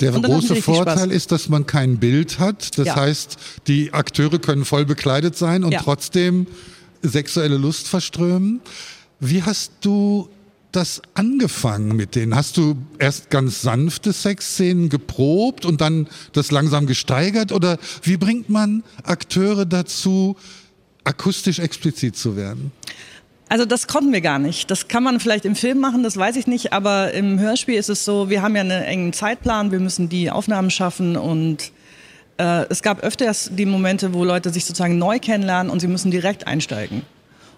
Der 0.00 0.12
große 0.12 0.56
Vorteil 0.56 1.10
ist, 1.10 1.32
dass 1.32 1.48
man 1.48 1.66
kein 1.66 1.98
Bild 1.98 2.38
hat. 2.38 2.78
Das 2.78 2.86
ja. 2.86 2.96
heißt, 2.96 3.36
die 3.66 3.94
Akteure 3.94 4.38
können 4.38 4.64
voll 4.64 4.84
bekleidet 4.84 5.36
sein 5.36 5.64
und 5.64 5.72
ja. 5.72 5.80
trotzdem 5.80 6.46
sexuelle 7.02 7.56
Lust 7.56 7.88
verströmen. 7.88 8.60
Wie 9.20 9.42
hast 9.42 9.72
du 9.80 10.28
das 10.76 11.02
angefangen 11.14 11.96
mit 11.96 12.14
denen? 12.14 12.36
Hast 12.36 12.56
du 12.58 12.76
erst 12.98 13.30
ganz 13.30 13.62
sanfte 13.62 14.12
Sexszenen 14.12 14.88
geprobt 14.90 15.64
und 15.64 15.80
dann 15.80 16.08
das 16.32 16.50
langsam 16.50 16.86
gesteigert? 16.86 17.50
Oder 17.50 17.78
wie 18.02 18.16
bringt 18.16 18.50
man 18.50 18.84
Akteure 19.02 19.64
dazu, 19.64 20.36
akustisch 21.04 21.58
explizit 21.58 22.16
zu 22.16 22.36
werden? 22.36 22.72
Also 23.48 23.64
das 23.64 23.86
konnten 23.86 24.12
wir 24.12 24.20
gar 24.20 24.38
nicht. 24.38 24.70
Das 24.70 24.88
kann 24.88 25.02
man 25.02 25.20
vielleicht 25.20 25.44
im 25.44 25.54
Film 25.54 25.78
machen, 25.78 26.02
das 26.02 26.16
weiß 26.16 26.36
ich 26.36 26.46
nicht, 26.46 26.72
aber 26.72 27.12
im 27.12 27.38
Hörspiel 27.38 27.76
ist 27.76 27.88
es 27.88 28.04
so, 28.04 28.28
wir 28.28 28.42
haben 28.42 28.56
ja 28.56 28.62
einen 28.62 28.82
engen 28.82 29.12
Zeitplan, 29.12 29.70
wir 29.70 29.78
müssen 29.78 30.08
die 30.08 30.30
Aufnahmen 30.30 30.70
schaffen 30.70 31.16
und 31.16 31.70
äh, 32.38 32.64
es 32.68 32.82
gab 32.82 33.04
öfters 33.04 33.50
die 33.52 33.66
Momente, 33.66 34.12
wo 34.14 34.24
Leute 34.24 34.50
sich 34.50 34.64
sozusagen 34.64 34.98
neu 34.98 35.20
kennenlernen 35.20 35.70
und 35.70 35.80
sie 35.80 35.86
müssen 35.86 36.10
direkt 36.10 36.46
einsteigen. 36.46 37.02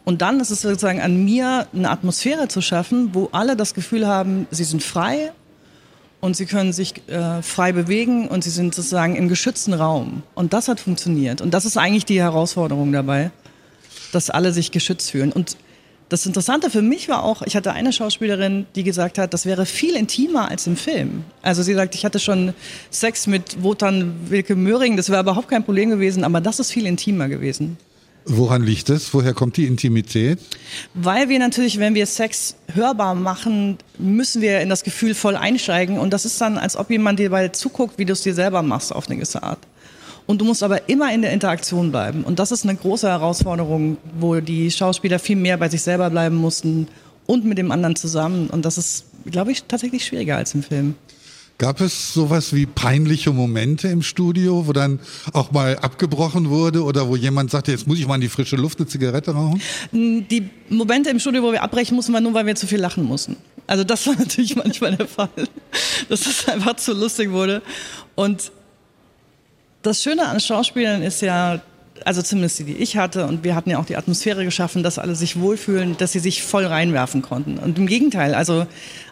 Und 0.04 0.22
dann 0.22 0.40
ist 0.40 0.50
es 0.50 0.62
sozusagen 0.62 1.00
an 1.00 1.24
mir, 1.24 1.66
eine 1.74 1.90
Atmosphäre 1.90 2.48
zu 2.48 2.60
schaffen, 2.60 3.10
wo 3.12 3.28
alle 3.32 3.56
das 3.56 3.74
Gefühl 3.74 4.06
haben, 4.06 4.46
sie 4.50 4.64
sind 4.64 4.82
frei 4.82 5.32
und 6.20 6.36
sie 6.36 6.46
können 6.46 6.72
sich 6.72 6.94
äh, 7.08 7.42
frei 7.42 7.72
bewegen 7.72 8.28
und 8.28 8.42
sie 8.42 8.50
sind 8.50 8.74
sozusagen 8.74 9.16
im 9.16 9.28
geschützten 9.28 9.74
Raum. 9.74 10.22
Und 10.34 10.52
das 10.52 10.68
hat 10.68 10.80
funktioniert. 10.80 11.40
Und 11.40 11.52
das 11.52 11.64
ist 11.64 11.76
eigentlich 11.76 12.06
die 12.06 12.20
Herausforderung 12.20 12.92
dabei, 12.92 13.30
dass 14.12 14.30
alle 14.30 14.52
sich 14.52 14.72
geschützt 14.72 15.10
fühlen. 15.10 15.30
Und 15.32 15.56
das 16.08 16.24
Interessante 16.24 16.70
für 16.70 16.80
mich 16.80 17.08
war 17.10 17.22
auch, 17.22 17.42
ich 17.42 17.54
hatte 17.54 17.72
eine 17.72 17.92
Schauspielerin, 17.92 18.66
die 18.74 18.82
gesagt 18.82 19.18
hat, 19.18 19.34
das 19.34 19.44
wäre 19.44 19.66
viel 19.66 19.94
intimer 19.94 20.50
als 20.50 20.66
im 20.66 20.76
Film. 20.76 21.24
Also 21.42 21.62
sie 21.62 21.74
sagt, 21.74 21.94
ich 21.94 22.04
hatte 22.04 22.18
schon 22.18 22.54
Sex 22.90 23.26
mit 23.26 23.62
Wotan 23.62 24.14
Wilke 24.30 24.56
Möhring, 24.56 24.96
das 24.96 25.10
wäre 25.10 25.20
überhaupt 25.20 25.48
kein 25.48 25.64
Problem 25.64 25.90
gewesen, 25.90 26.24
aber 26.24 26.40
das 26.40 26.60
ist 26.60 26.72
viel 26.72 26.86
intimer 26.86 27.28
gewesen. 27.28 27.76
Woran 28.30 28.62
liegt 28.62 28.90
es? 28.90 29.14
Woher 29.14 29.32
kommt 29.32 29.56
die 29.56 29.66
Intimität? 29.66 30.38
Weil 30.92 31.30
wir 31.30 31.38
natürlich, 31.38 31.78
wenn 31.78 31.94
wir 31.94 32.04
Sex 32.04 32.56
hörbar 32.74 33.14
machen, 33.14 33.78
müssen 33.98 34.42
wir 34.42 34.60
in 34.60 34.68
das 34.68 34.84
Gefühl 34.84 35.14
voll 35.14 35.34
einsteigen. 35.34 35.98
Und 35.98 36.12
das 36.12 36.26
ist 36.26 36.38
dann, 36.38 36.58
als 36.58 36.76
ob 36.76 36.90
jemand 36.90 37.18
dir 37.18 37.30
dabei 37.30 37.48
zuguckt, 37.48 37.98
wie 37.98 38.04
du 38.04 38.12
es 38.12 38.20
dir 38.20 38.34
selber 38.34 38.62
machst, 38.62 38.94
auf 38.94 39.06
eine 39.06 39.16
gewisse 39.16 39.42
Art. 39.42 39.60
Und 40.26 40.42
du 40.42 40.44
musst 40.44 40.62
aber 40.62 40.90
immer 40.90 41.10
in 41.10 41.22
der 41.22 41.32
Interaktion 41.32 41.90
bleiben. 41.90 42.22
Und 42.22 42.38
das 42.38 42.52
ist 42.52 42.64
eine 42.64 42.76
große 42.76 43.08
Herausforderung, 43.08 43.96
wo 44.20 44.40
die 44.40 44.70
Schauspieler 44.70 45.18
viel 45.18 45.36
mehr 45.36 45.56
bei 45.56 45.70
sich 45.70 45.80
selber 45.80 46.10
bleiben 46.10 46.36
mussten 46.36 46.86
und 47.24 47.46
mit 47.46 47.56
dem 47.56 47.72
anderen 47.72 47.96
zusammen. 47.96 48.50
Und 48.50 48.66
das 48.66 48.76
ist, 48.76 49.06
glaube 49.24 49.52
ich, 49.52 49.64
tatsächlich 49.64 50.04
schwieriger 50.04 50.36
als 50.36 50.54
im 50.54 50.62
Film. 50.62 50.96
Gab 51.58 51.80
es 51.80 52.14
sowas 52.14 52.54
wie 52.54 52.66
peinliche 52.66 53.32
Momente 53.32 53.88
im 53.88 54.02
Studio, 54.02 54.68
wo 54.68 54.72
dann 54.72 55.00
auch 55.32 55.50
mal 55.50 55.76
abgebrochen 55.76 56.50
wurde 56.50 56.84
oder 56.84 57.08
wo 57.08 57.16
jemand 57.16 57.50
sagte, 57.50 57.72
jetzt 57.72 57.88
muss 57.88 57.98
ich 57.98 58.06
mal 58.06 58.14
in 58.14 58.20
die 58.20 58.28
frische 58.28 58.54
Luft 58.54 58.78
eine 58.78 58.86
Zigarette 58.86 59.32
rauchen? 59.32 59.60
Die 59.90 60.48
Momente 60.68 61.10
im 61.10 61.18
Studio, 61.18 61.42
wo 61.42 61.50
wir 61.50 61.64
abbrechen 61.64 61.96
mussten, 61.96 62.12
war 62.12 62.20
nur, 62.20 62.32
weil 62.32 62.46
wir 62.46 62.54
zu 62.54 62.68
viel 62.68 62.78
lachen 62.78 63.02
mussten. 63.02 63.36
Also 63.66 63.82
das 63.82 64.06
war 64.06 64.14
natürlich 64.18 64.54
manchmal 64.54 64.96
der 64.96 65.08
Fall, 65.08 65.30
dass 66.08 66.26
es 66.26 66.46
einfach 66.46 66.76
zu 66.76 66.92
lustig 66.92 67.32
wurde. 67.32 67.60
Und 68.14 68.52
das 69.82 70.00
Schöne 70.00 70.28
an 70.28 70.38
Schauspielern 70.38 71.02
ist 71.02 71.22
ja, 71.22 71.60
also 72.04 72.22
zumindest 72.22 72.58
die, 72.58 72.64
die 72.64 72.76
ich 72.76 72.96
hatte, 72.96 73.26
und 73.26 73.44
wir 73.44 73.54
hatten 73.54 73.70
ja 73.70 73.78
auch 73.78 73.84
die 73.84 73.96
Atmosphäre 73.96 74.44
geschaffen, 74.44 74.82
dass 74.82 74.98
alle 74.98 75.14
sich 75.14 75.40
wohlfühlen, 75.40 75.96
dass 75.96 76.12
sie 76.12 76.18
sich 76.18 76.42
voll 76.42 76.66
reinwerfen 76.66 77.22
konnten. 77.22 77.58
Und 77.58 77.78
im 77.78 77.86
Gegenteil, 77.86 78.34
also 78.34 78.66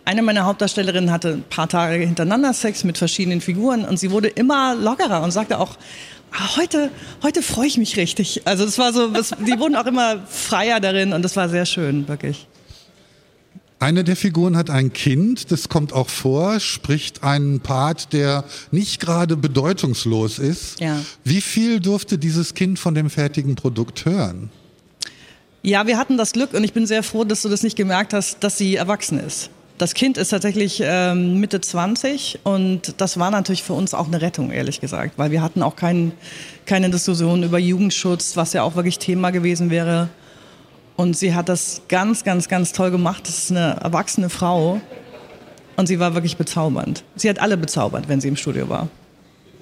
eine 0.05 0.23
meiner 0.23 0.45
Hauptdarstellerinnen 0.45 1.11
hatte 1.11 1.35
ein 1.35 1.45
paar 1.49 1.69
Tage 1.69 2.05
hintereinander 2.05 2.53
Sex 2.53 2.85
mit 2.85 2.99
verschiedenen 2.99 3.41
Figuren 3.41 3.85
und 3.85 3.99
sie 3.99 4.11
wurde 4.11 4.29
immer 4.29 4.75
lockerer 4.75 5.23
und 5.23 5.31
sagte 5.31 5.59
auch, 5.59 5.77
ah, 6.33 6.57
heute, 6.57 6.91
heute 7.23 7.43
freue 7.43 7.67
ich 7.67 7.79
mich 7.79 7.97
richtig. 7.97 8.43
Also 8.45 8.65
es 8.65 8.79
war 8.79 8.93
so, 8.93 9.13
es, 9.15 9.35
die 9.47 9.59
wurden 9.59 9.77
auch 9.77 9.87
immer 9.87 10.19
freier 10.27 10.81
darin 10.81 11.13
und 11.13 11.23
das 11.23 11.37
war 11.37 11.49
sehr 11.49 11.67
schön, 11.67 12.09
wirklich. 12.09 12.47
Eine 13.79 14.05
der 14.05 14.17
Figuren 14.17 14.57
hat 14.57 14.71
ein 14.71 14.95
Kind, 14.95 15.53
das 15.53 15.69
kommt 15.69 15.93
auch 15.93 16.09
vor, 16.09 16.61
spricht 16.61 17.23
einen 17.23 17.61
Part, 17.61 18.15
der 18.15 18.45
nicht 18.71 19.01
gerade 19.01 19.37
bedeutungslos 19.37 20.39
ist. 20.39 20.81
Ja. 20.81 20.99
Wie 21.25 21.43
viel 21.43 21.81
durfte 21.81 22.17
dieses 22.17 22.55
Kind 22.55 22.79
von 22.79 22.95
dem 22.95 23.11
fertigen 23.11 23.55
Produkt 23.55 24.07
hören? 24.07 24.49
Ja, 25.63 25.87
wir 25.87 25.99
hatten 25.99 26.17
das 26.17 26.33
Glück 26.33 26.55
und 26.55 26.65
ich 26.65 26.73
bin 26.73 26.87
sehr 26.87 27.03
froh, 27.03 27.25
dass 27.25 27.43
du 27.43 27.51
das 27.51 27.63
nicht 27.63 27.77
gemerkt 27.77 28.15
hast, 28.15 28.43
dass 28.43 28.57
sie 28.57 28.77
erwachsen 28.77 29.19
ist. 29.19 29.51
Das 29.77 29.93
Kind 29.93 30.17
ist 30.17 30.31
tatsächlich 30.31 30.81
ähm, 30.83 31.39
Mitte 31.39 31.61
20 31.61 32.39
und 32.45 32.95
das 32.97 33.19
war 33.19 33.31
natürlich 33.31 33.63
für 33.63 33.75
uns 33.75 33.93
auch 33.93 34.07
eine 34.07 34.23
Rettung, 34.23 34.51
ehrlich 34.51 34.81
gesagt, 34.81 35.19
weil 35.19 35.33
wir 35.33 35.43
hatten 35.43 35.63
auch 35.63 35.77
kein, 35.77 36.13
keine 36.65 36.89
Diskussion 36.89 37.43
über 37.43 37.59
Jugendschutz, 37.59 38.39
was 38.39 38.55
ja 38.55 38.63
auch 38.63 38.75
wirklich 38.75 38.99
Thema 38.99 39.33
gewesen 39.33 39.69
wäre. 39.69 40.09
Und 40.97 41.17
sie 41.17 41.35
hat 41.35 41.49
das 41.49 41.83
ganz, 41.89 42.25
ganz, 42.25 42.49
ganz 42.49 42.73
toll 42.73 42.91
gemacht. 42.91 43.29
Das 43.29 43.39
ist 43.39 43.51
eine 43.51 43.77
erwachsene 43.81 44.31
Frau. 44.31 44.81
Und 45.77 45.87
sie 45.87 46.01
war 46.01 46.15
wirklich 46.15 46.39
bezaubernd. 46.39 47.05
Sie 47.17 47.29
hat 47.29 47.39
alle 47.39 47.57
bezaubert, 47.59 48.09
wenn 48.09 48.21
sie 48.21 48.29
im 48.29 48.37
Studio 48.37 48.69
war. 48.69 48.89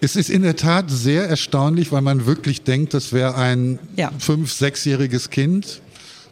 Es 0.00 0.16
ist 0.16 0.30
in 0.30 0.42
der 0.42 0.54
Tat 0.54 0.90
sehr 0.90 1.28
erstaunlich, 1.28 1.90
weil 1.90 2.02
man 2.02 2.26
wirklich 2.26 2.62
denkt, 2.62 2.94
das 2.94 3.12
wäre 3.12 3.34
ein 3.34 3.78
ja. 3.96 4.12
fünf-, 4.18 4.52
sechsjähriges 4.52 5.30
Kind. 5.30 5.80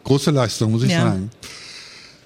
Große 0.05 0.31
Leistung, 0.31 0.71
muss 0.71 0.83
ich 0.83 0.91
ja. 0.91 1.01
sagen. 1.01 1.31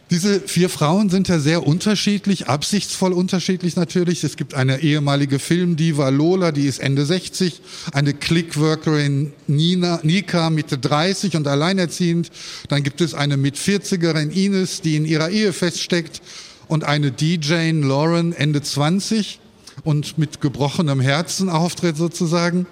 Diese 0.10 0.40
vier 0.40 0.70
Frauen 0.70 1.10
sind 1.10 1.28
ja 1.28 1.38
sehr 1.38 1.68
unterschiedlich, 1.68 2.48
absichtsvoll 2.48 3.12
unterschiedlich 3.12 3.76
natürlich. 3.76 4.24
Es 4.24 4.38
gibt 4.38 4.54
eine 4.54 4.80
ehemalige 4.80 5.38
Filmdiva 5.38 6.08
Lola, 6.08 6.54
die 6.54 6.66
ist 6.66 6.80
Ende 6.80 7.06
60, 7.06 7.62
eine 7.92 8.14
Clickworkerin 8.14 9.34
Nina, 9.48 10.00
Nika 10.04 10.50
Mitte 10.50 10.78
30 10.78 11.36
und 11.36 11.46
alleinerziehend. 11.46 12.32
Dann 12.70 12.84
gibt 12.84 13.02
es 13.02 13.14
eine 13.14 13.36
mit 13.36 13.58
40erin 13.58 14.32
Ines, 14.32 14.80
die 14.80 14.96
in 14.96 15.04
ihrer 15.04 15.30
Ehe 15.30 15.52
feststeckt 15.52 16.22
und 16.70 16.86
eine 16.86 17.12
DJ 17.12 17.72
Lauren 17.72 18.32
Ende 18.32 18.62
20 18.62 19.42
und 19.84 20.18
mit 20.18 20.40
gebrochenem 20.40 21.02
Herzen 21.02 21.50
auftritt 21.50 21.98
sozusagen. 21.98 22.66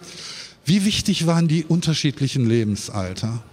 Wie 0.63 0.85
wichtig 0.85 1.27
waren 1.27 1.49
die 1.49 1.65
unterschiedlichen 1.65 2.47
Lebensalter? 2.47 3.43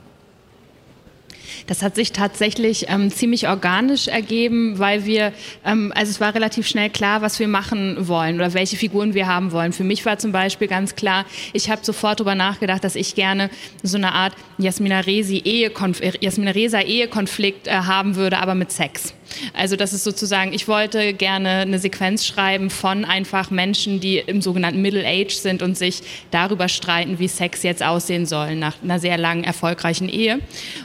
Das 1.66 1.82
hat 1.82 1.94
sich 1.94 2.12
tatsächlich 2.12 2.86
ähm, 2.88 3.10
ziemlich 3.10 3.48
organisch 3.48 4.08
ergeben, 4.08 4.78
weil 4.78 5.04
wir, 5.04 5.32
ähm, 5.64 5.92
also 5.94 6.10
es 6.10 6.20
war 6.20 6.34
relativ 6.34 6.66
schnell 6.66 6.90
klar, 6.90 7.22
was 7.22 7.38
wir 7.38 7.48
machen 7.48 8.08
wollen 8.08 8.36
oder 8.36 8.54
welche 8.54 8.76
Figuren 8.76 9.14
wir 9.14 9.26
haben 9.26 9.52
wollen. 9.52 9.72
Für 9.72 9.84
mich 9.84 10.04
war 10.04 10.18
zum 10.18 10.32
Beispiel 10.32 10.68
ganz 10.68 10.94
klar, 10.94 11.24
ich 11.52 11.70
habe 11.70 11.84
sofort 11.84 12.20
darüber 12.20 12.34
nachgedacht, 12.34 12.84
dass 12.84 12.96
ich 12.96 13.14
gerne 13.14 13.50
so 13.82 13.96
eine 13.96 14.12
Art 14.12 14.34
Jasmina 14.58 15.00
Resi 15.00 15.38
Ehekonf 15.44 16.00
Jasmina 16.20 16.50
Reza 16.52 16.80
Ehekonflikt 16.80 17.66
äh, 17.66 17.72
haben 17.72 18.16
würde, 18.16 18.38
aber 18.38 18.54
mit 18.54 18.72
Sex. 18.72 19.14
Also 19.54 19.76
das 19.76 19.92
ist 19.92 20.04
sozusagen, 20.04 20.52
ich 20.52 20.68
wollte 20.68 21.12
gerne 21.14 21.48
eine 21.50 21.78
Sequenz 21.78 22.26
schreiben 22.26 22.70
von 22.70 23.04
einfach 23.04 23.50
Menschen, 23.50 24.00
die 24.00 24.18
im 24.18 24.42
sogenannten 24.42 24.82
Middle 24.82 25.06
Age 25.06 25.34
sind 25.34 25.62
und 25.62 25.76
sich 25.76 26.02
darüber 26.30 26.68
streiten, 26.68 27.18
wie 27.18 27.28
Sex 27.28 27.62
jetzt 27.62 27.82
aussehen 27.82 28.26
soll 28.26 28.56
nach 28.56 28.76
einer 28.82 28.98
sehr 28.98 29.18
langen, 29.18 29.44
erfolgreichen 29.44 30.08
Ehe. 30.08 30.40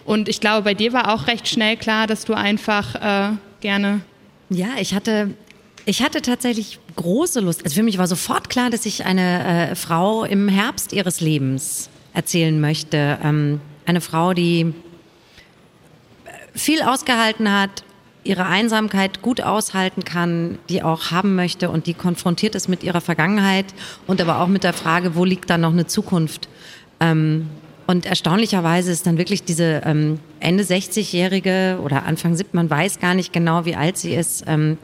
Und 0.05 0.29
ich 0.29 0.39
glaube, 0.39 0.63
bei 0.63 0.73
dir 0.73 0.93
war 0.93 1.13
auch 1.13 1.27
recht 1.27 1.47
schnell 1.47 1.77
klar, 1.77 2.07
dass 2.07 2.25
du 2.25 2.33
einfach 2.33 2.95
äh, 2.95 3.35
gerne... 3.61 4.01
Ja, 4.49 4.69
ich 4.79 4.93
hatte 4.93 5.31
ich 5.89 6.03
hatte 6.03 6.21
tatsächlich 6.21 6.79
große 6.97 7.39
Lust. 7.39 7.63
Also 7.63 7.75
für 7.75 7.83
mich 7.83 7.97
war 7.97 8.07
sofort 8.07 8.49
klar, 8.49 8.69
dass 8.69 8.85
ich 8.85 9.05
eine 9.05 9.69
äh, 9.71 9.75
Frau 9.75 10.25
im 10.25 10.49
Herbst 10.49 10.91
ihres 10.91 11.21
Lebens 11.21 11.89
erzählen 12.13 12.59
möchte. 12.59 13.17
Ähm, 13.23 13.61
eine 13.85 14.01
Frau, 14.01 14.33
die 14.33 14.73
viel 16.53 16.81
ausgehalten 16.81 17.49
hat, 17.49 17.85
ihre 18.27 18.45
Einsamkeit 18.45 19.21
gut 19.21 19.41
aushalten 19.41 20.03
kann, 20.03 20.57
die 20.69 20.83
auch 20.83 21.11
haben 21.11 21.35
möchte 21.35 21.69
und 21.69 21.87
die 21.87 21.93
konfrontiert 21.93 22.55
ist 22.55 22.67
mit 22.67 22.83
ihrer 22.83 23.01
Vergangenheit 23.01 23.65
und 24.05 24.21
aber 24.21 24.41
auch 24.41 24.47
mit 24.47 24.63
der 24.63 24.73
Frage, 24.73 25.15
wo 25.15 25.25
liegt 25.25 25.49
da 25.49 25.57
noch 25.57 25.71
eine 25.71 25.87
Zukunft? 25.87 26.47
Ähm, 26.99 27.47
und 27.87 28.05
erstaunlicherweise 28.05 28.91
ist 28.91 29.07
dann 29.07 29.17
wirklich 29.17 29.43
diese 29.43 29.81
ähm, 29.85 30.19
Ende 30.41 30.63
60-Jährige 30.63 31.79
oder 31.81 32.05
Anfang 32.05 32.35
70, 32.35 32.53
man 32.53 32.69
weiß 32.69 32.99
gar 32.99 33.13
nicht 33.13 33.31
genau, 33.31 33.65
wie 33.65 33.75
alt 33.75 33.97
sie 33.97 34.13
ist, 34.13 34.43
ähm, 34.45 34.77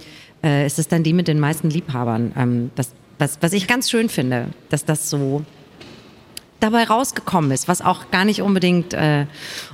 äh, 0.43 0.65
ist 0.65 0.79
es 0.79 0.87
dann 0.87 1.03
die 1.03 1.13
mit 1.13 1.27
den 1.27 1.39
meisten 1.39 1.69
Liebhabern. 1.69 2.31
Ähm, 2.37 2.71
das, 2.75 2.93
was, 3.19 3.39
was 3.41 3.51
ich 3.53 3.67
ganz 3.67 3.89
schön 3.89 4.07
finde, 4.07 4.47
dass 4.69 4.85
das 4.85 5.09
so 5.09 5.43
dabei 6.63 6.85
rausgekommen 6.85 7.51
ist, 7.51 7.67
was 7.67 7.81
auch 7.81 8.09
gar 8.09 8.25
nicht 8.25 8.41
unbedingt, 8.41 8.93
äh, 8.93 9.25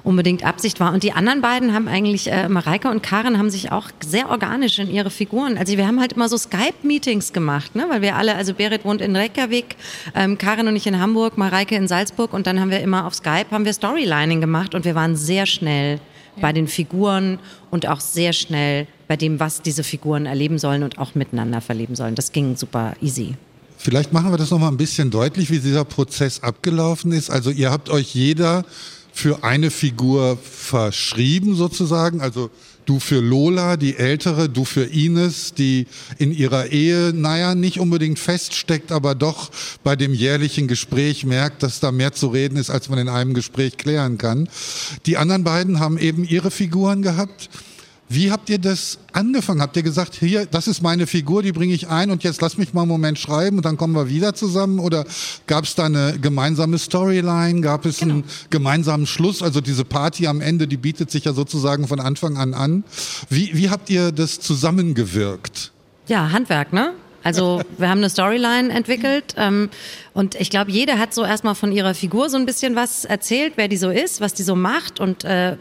unbedingt 0.04 0.44
Absicht 0.44 0.80
war. 0.80 0.92
Und 0.92 1.04
die 1.04 1.14
anderen 1.14 1.42
beiden 1.42 1.74
haben 1.74 1.88
eigentlich, 1.88 2.32
äh, 2.32 2.50
Mareike 2.50 2.90
und 2.90 3.04
Karen 3.04 3.38
haben 3.38 3.50
sich 3.50 3.72
auch 3.72 3.90
sehr 4.04 4.30
organisch 4.30 4.80
in 4.80 4.90
ihre 4.90 5.10
Figuren, 5.10 5.58
also 5.58 5.78
wir 5.78 5.88
haben 5.88 6.00
halt 6.00 6.14
immer 6.14 6.28
so 6.28 6.38
Skype-Meetings 6.38 7.32
gemacht, 7.32 7.76
ne? 7.76 7.86
weil 7.90 8.02
wir 8.02 8.16
alle, 8.16 8.36
also 8.36 8.54
Berit 8.54 8.86
wohnt 8.86 9.02
in 9.02 9.16
Reykjavik, 9.16 9.76
ähm, 10.16 10.38
Karen 10.38 10.68
und 10.68 10.76
ich 10.76 10.88
in 10.88 11.00
Hamburg, 11.00 11.38
Mareike 11.38 11.76
in 11.76 11.88
Salzburg 11.88 12.34
und 12.34 12.48
dann 12.48 12.60
haben 12.60 12.72
wir 12.72 12.80
immer 12.80 13.06
auf 13.06 13.14
Skype, 13.14 13.46
haben 13.52 13.66
wir 13.66 13.74
Storylining 13.74 14.42
gemacht 14.42 14.74
und 14.74 14.84
wir 14.84 14.96
waren 14.96 15.16
sehr 15.16 15.46
schnell 15.46 16.00
ja. 16.36 16.42
bei 16.42 16.54
den 16.54 16.68
Figuren 16.68 17.40
und 17.70 17.88
auch 17.88 18.00
sehr 18.00 18.34
schnell 18.34 18.88
bei 19.08 19.16
dem, 19.16 19.40
was 19.40 19.62
diese 19.62 19.84
Figuren 19.84 20.26
erleben 20.26 20.58
sollen 20.58 20.84
und 20.84 20.98
auch 20.98 21.16
miteinander 21.16 21.62
verleben 21.62 21.96
sollen. 21.96 22.16
Das 22.16 22.32
ging 22.32 22.56
super 22.56 22.94
easy. 23.02 23.36
Vielleicht 23.82 24.12
machen 24.12 24.32
wir 24.32 24.38
das 24.38 24.52
noch 24.52 24.60
mal 24.60 24.68
ein 24.68 24.76
bisschen 24.76 25.10
deutlich, 25.10 25.50
wie 25.52 25.60
dieser 25.60 25.86
Prozess 25.86 26.44
abgelaufen 26.44 27.14
ist. 27.14 27.30
Also 27.30 27.50
ihr 27.50 27.72
habt 27.72 27.90
euch 27.90 28.14
jeder 28.14 28.66
für 29.14 29.46
eine 29.46 29.72
Figur 29.72 30.38
verschrieben 30.44 31.56
sozusagen. 31.56 32.20
Also 32.20 32.50
du 32.84 33.00
für 33.00 33.22
Lola, 33.22 33.78
die 33.78 33.96
ältere, 33.96 34.50
du 34.50 34.66
für 34.66 34.84
Ines, 34.84 35.54
die 35.54 35.88
in 36.18 36.34
ihrer 36.34 36.74
Ehe, 36.74 37.14
naja, 37.16 37.56
nicht 37.56 37.80
unbedingt 37.80 38.20
feststeckt, 38.20 38.92
aber 38.92 39.16
doch 39.16 39.50
bei 39.82 39.96
dem 39.96 40.14
jährlichen 40.14 40.68
Gespräch 40.68 41.24
merkt, 41.24 41.64
dass 41.64 41.80
da 41.80 41.94
mehr 41.94 42.12
zu 42.12 42.28
reden 42.28 42.58
ist, 42.58 42.70
als 42.70 42.90
man 42.90 43.00
in 43.00 43.08
einem 43.08 43.34
Gespräch 43.34 43.78
klären 43.78 44.18
kann. 44.18 44.50
Die 45.06 45.16
anderen 45.16 45.46
beiden 45.46 45.80
haben 45.80 45.98
eben 45.98 46.26
ihre 46.26 46.52
Figuren 46.52 47.02
gehabt. 47.02 47.50
Wie 48.12 48.32
habt 48.32 48.50
ihr 48.50 48.58
das 48.58 48.98
angefangen? 49.14 49.62
Habt 49.62 49.78
ihr 49.78 49.84
gesagt, 49.84 50.16
hier, 50.16 50.48
das 50.48 50.68
ist 50.68 50.82
meine 50.82 51.06
Figur, 51.06 51.44
die 51.44 51.52
bringe 51.52 51.76
ich 51.76 51.90
ein 51.90 52.10
und 52.10 52.24
jetzt 52.24 52.42
lass 52.42 52.58
mich 52.58 52.74
mal 52.74 52.82
einen 52.82 52.90
Moment 52.90 53.20
schreiben 53.20 53.58
und 53.58 53.66
dann 53.66 53.78
kommen 53.78 53.94
wir 53.94 54.10
wieder 54.10 54.34
zusammen? 54.34 54.80
Oder 54.80 55.06
gab 55.46 55.66
es 55.66 55.76
da 55.76 55.86
eine 55.86 56.18
gemeinsame 56.20 56.80
Storyline? 56.80 57.62
Gab 57.62 57.86
es 57.86 58.00
genau. 58.00 58.16
einen 58.16 58.24
gemeinsamen 58.50 59.06
Schluss? 59.06 59.44
Also 59.44 59.62
diese 59.62 59.86
Party 59.86 60.26
am 60.26 60.42
Ende, 60.42 60.68
die 60.68 60.78
bietet 60.78 61.12
sich 61.12 61.26
ja 61.26 61.34
sozusagen 61.34 61.88
von 61.88 62.00
Anfang 62.00 62.38
an 62.38 62.56
an. 62.56 62.84
Wie, 63.30 63.52
wie 63.54 63.70
habt 63.70 63.92
ihr 63.92 64.12
das 64.12 64.40
zusammengewirkt? 64.40 65.72
Ja, 66.08 66.32
Handwerk, 66.32 66.74
ne? 66.74 66.94
Also 67.22 67.62
wir 67.78 67.90
haben 67.90 68.00
eine 68.00 68.10
Storyline 68.10 68.74
entwickelt 68.74 69.36
ähm, 69.38 69.70
und 70.14 70.34
ich 70.34 70.50
glaube, 70.50 70.72
jeder 70.72 70.98
hat 70.98 71.14
so 71.14 71.24
erstmal 71.24 71.54
von 71.54 71.72
ihrer 71.72 71.94
Figur 71.94 72.28
so 72.30 72.38
ein 72.38 72.48
bisschen 72.48 72.76
was 72.76 73.06
erzählt, 73.06 73.54
wer 73.56 73.68
die 73.68 73.78
so 73.78 73.92
ist, 73.92 74.20
was 74.20 74.34
die 74.34 74.44
so 74.44 74.56
macht 74.56 75.00
und 75.00 75.26
äh, 75.26 75.58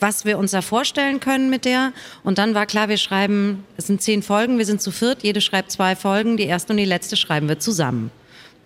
was 0.00 0.24
wir 0.24 0.38
uns 0.38 0.50
da 0.50 0.62
vorstellen 0.62 1.20
können 1.20 1.50
mit 1.50 1.64
der. 1.64 1.92
Und 2.24 2.38
dann 2.38 2.54
war 2.54 2.66
klar, 2.66 2.88
wir 2.88 2.96
schreiben, 2.96 3.64
es 3.76 3.86
sind 3.86 4.02
zehn 4.02 4.22
Folgen, 4.22 4.58
wir 4.58 4.66
sind 4.66 4.80
zu 4.82 4.90
viert, 4.90 5.22
jede 5.22 5.40
schreibt 5.40 5.70
zwei 5.72 5.96
Folgen, 5.96 6.36
die 6.36 6.44
erste 6.44 6.72
und 6.72 6.78
die 6.78 6.84
letzte 6.84 7.16
schreiben 7.16 7.48
wir 7.48 7.58
zusammen. 7.58 8.10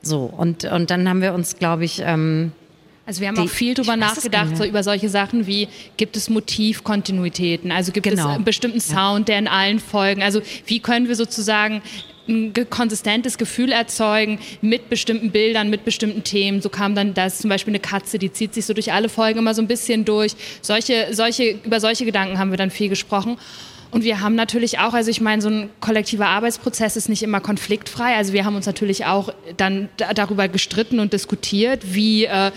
So, 0.02 0.24
und, 0.24 0.64
und 0.64 0.90
dann 0.90 1.08
haben 1.08 1.20
wir 1.20 1.34
uns, 1.34 1.56
glaube 1.56 1.84
ich, 1.84 2.00
ähm, 2.04 2.52
also 3.06 3.20
wir 3.22 3.28
haben 3.28 3.34
die, 3.34 3.42
auch 3.42 3.48
viel 3.48 3.74
drüber 3.74 3.96
nachgedacht, 3.96 4.56
so 4.56 4.64
über 4.64 4.82
solche 4.82 5.08
Sachen 5.08 5.46
wie, 5.46 5.68
gibt 5.96 6.16
es 6.16 6.30
Motivkontinuitäten? 6.30 7.72
Also 7.72 7.92
gibt 7.92 8.04
genau. 8.04 8.28
es 8.28 8.34
einen 8.36 8.44
bestimmten 8.44 8.80
Sound, 8.80 9.28
der 9.28 9.38
in 9.38 9.48
allen 9.48 9.80
Folgen, 9.80 10.22
also 10.22 10.40
wie 10.66 10.80
können 10.80 11.08
wir 11.08 11.16
sozusagen 11.16 11.82
ein 12.30 12.52
konsistentes 12.70 13.36
Gefühl 13.36 13.72
erzeugen 13.72 14.38
mit 14.60 14.88
bestimmten 14.88 15.30
Bildern, 15.30 15.68
mit 15.68 15.84
bestimmten 15.84 16.24
Themen. 16.24 16.62
So 16.62 16.68
kam 16.68 16.94
dann, 16.94 17.14
da 17.14 17.26
ist 17.26 17.40
zum 17.40 17.50
Beispiel 17.50 17.72
eine 17.72 17.80
Katze, 17.80 18.18
die 18.18 18.32
zieht 18.32 18.54
sich 18.54 18.64
so 18.64 18.72
durch 18.72 18.92
alle 18.92 19.08
Folgen 19.08 19.38
immer 19.38 19.54
so 19.54 19.60
ein 19.60 19.68
bisschen 19.68 20.04
durch. 20.04 20.32
Solche, 20.62 21.08
solche, 21.12 21.58
über 21.64 21.80
solche 21.80 22.04
Gedanken 22.04 22.38
haben 22.38 22.50
wir 22.50 22.58
dann 22.58 22.70
viel 22.70 22.88
gesprochen. 22.88 23.36
Und 23.90 24.04
wir 24.04 24.20
haben 24.20 24.34
natürlich 24.34 24.78
auch, 24.78 24.94
also 24.94 25.10
ich 25.10 25.20
meine, 25.20 25.42
so 25.42 25.48
ein 25.48 25.70
kollektiver 25.80 26.28
Arbeitsprozess 26.28 26.96
ist 26.96 27.08
nicht 27.08 27.22
immer 27.22 27.40
konfliktfrei. 27.40 28.16
Also 28.16 28.32
wir 28.32 28.44
haben 28.44 28.54
uns 28.54 28.66
natürlich 28.66 29.06
auch 29.06 29.32
dann 29.56 29.88
darüber 30.14 30.48
gestritten 30.48 31.00
und 31.00 31.12
diskutiert, 31.12 31.94
wie 31.94 32.24
äh, 32.24 32.52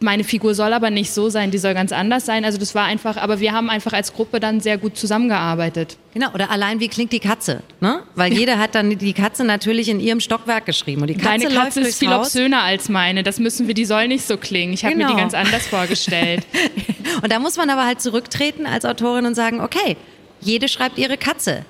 meine 0.00 0.24
Figur 0.24 0.54
soll 0.54 0.72
aber 0.72 0.90
nicht 0.90 1.12
so 1.12 1.28
sein, 1.28 1.50
die 1.50 1.58
soll 1.58 1.74
ganz 1.74 1.92
anders 1.92 2.26
sein. 2.26 2.44
Also 2.44 2.58
das 2.58 2.74
war 2.74 2.84
einfach, 2.84 3.16
aber 3.16 3.40
wir 3.40 3.52
haben 3.52 3.70
einfach 3.70 3.92
als 3.92 4.12
Gruppe 4.12 4.40
dann 4.40 4.60
sehr 4.60 4.78
gut 4.78 4.96
zusammengearbeitet. 4.96 5.96
Genau, 6.14 6.32
oder 6.32 6.50
allein 6.50 6.80
wie 6.80 6.88
klingt 6.88 7.12
die 7.12 7.20
Katze, 7.20 7.62
ne? 7.80 8.02
Weil 8.14 8.32
jeder 8.32 8.58
hat 8.58 8.74
dann 8.74 8.98
die 8.98 9.12
Katze 9.12 9.44
natürlich 9.44 9.88
in 9.88 10.00
ihrem 10.00 10.20
Stockwerk 10.20 10.66
geschrieben 10.66 11.02
und 11.02 11.08
die 11.08 11.14
Katze 11.14 11.44
Deine 11.46 11.54
Katze 11.54 11.80
ist 11.80 11.98
viel 11.98 12.10
Haus. 12.10 12.26
obszöner 12.26 12.62
als 12.62 12.88
meine, 12.88 13.22
das 13.22 13.38
müssen 13.38 13.66
wir, 13.66 13.74
die 13.74 13.84
soll 13.84 14.08
nicht 14.08 14.26
so 14.26 14.36
klingen. 14.36 14.72
Ich 14.72 14.84
habe 14.84 14.94
genau. 14.94 15.06
mir 15.06 15.14
die 15.14 15.20
genau. 15.20 15.30
ganz 15.30 15.46
anders 15.46 15.66
vorgestellt. 15.66 16.46
und 17.22 17.30
da 17.30 17.38
muss 17.38 17.56
man 17.56 17.70
aber 17.70 17.84
halt 17.84 18.00
zurücktreten 18.00 18.66
als 18.66 18.84
Autorin 18.84 19.26
und 19.26 19.34
sagen, 19.34 19.60
okay, 19.60 19.96
jede 20.40 20.68
schreibt 20.68 20.98
ihre 20.98 21.16
Katze. 21.16 21.64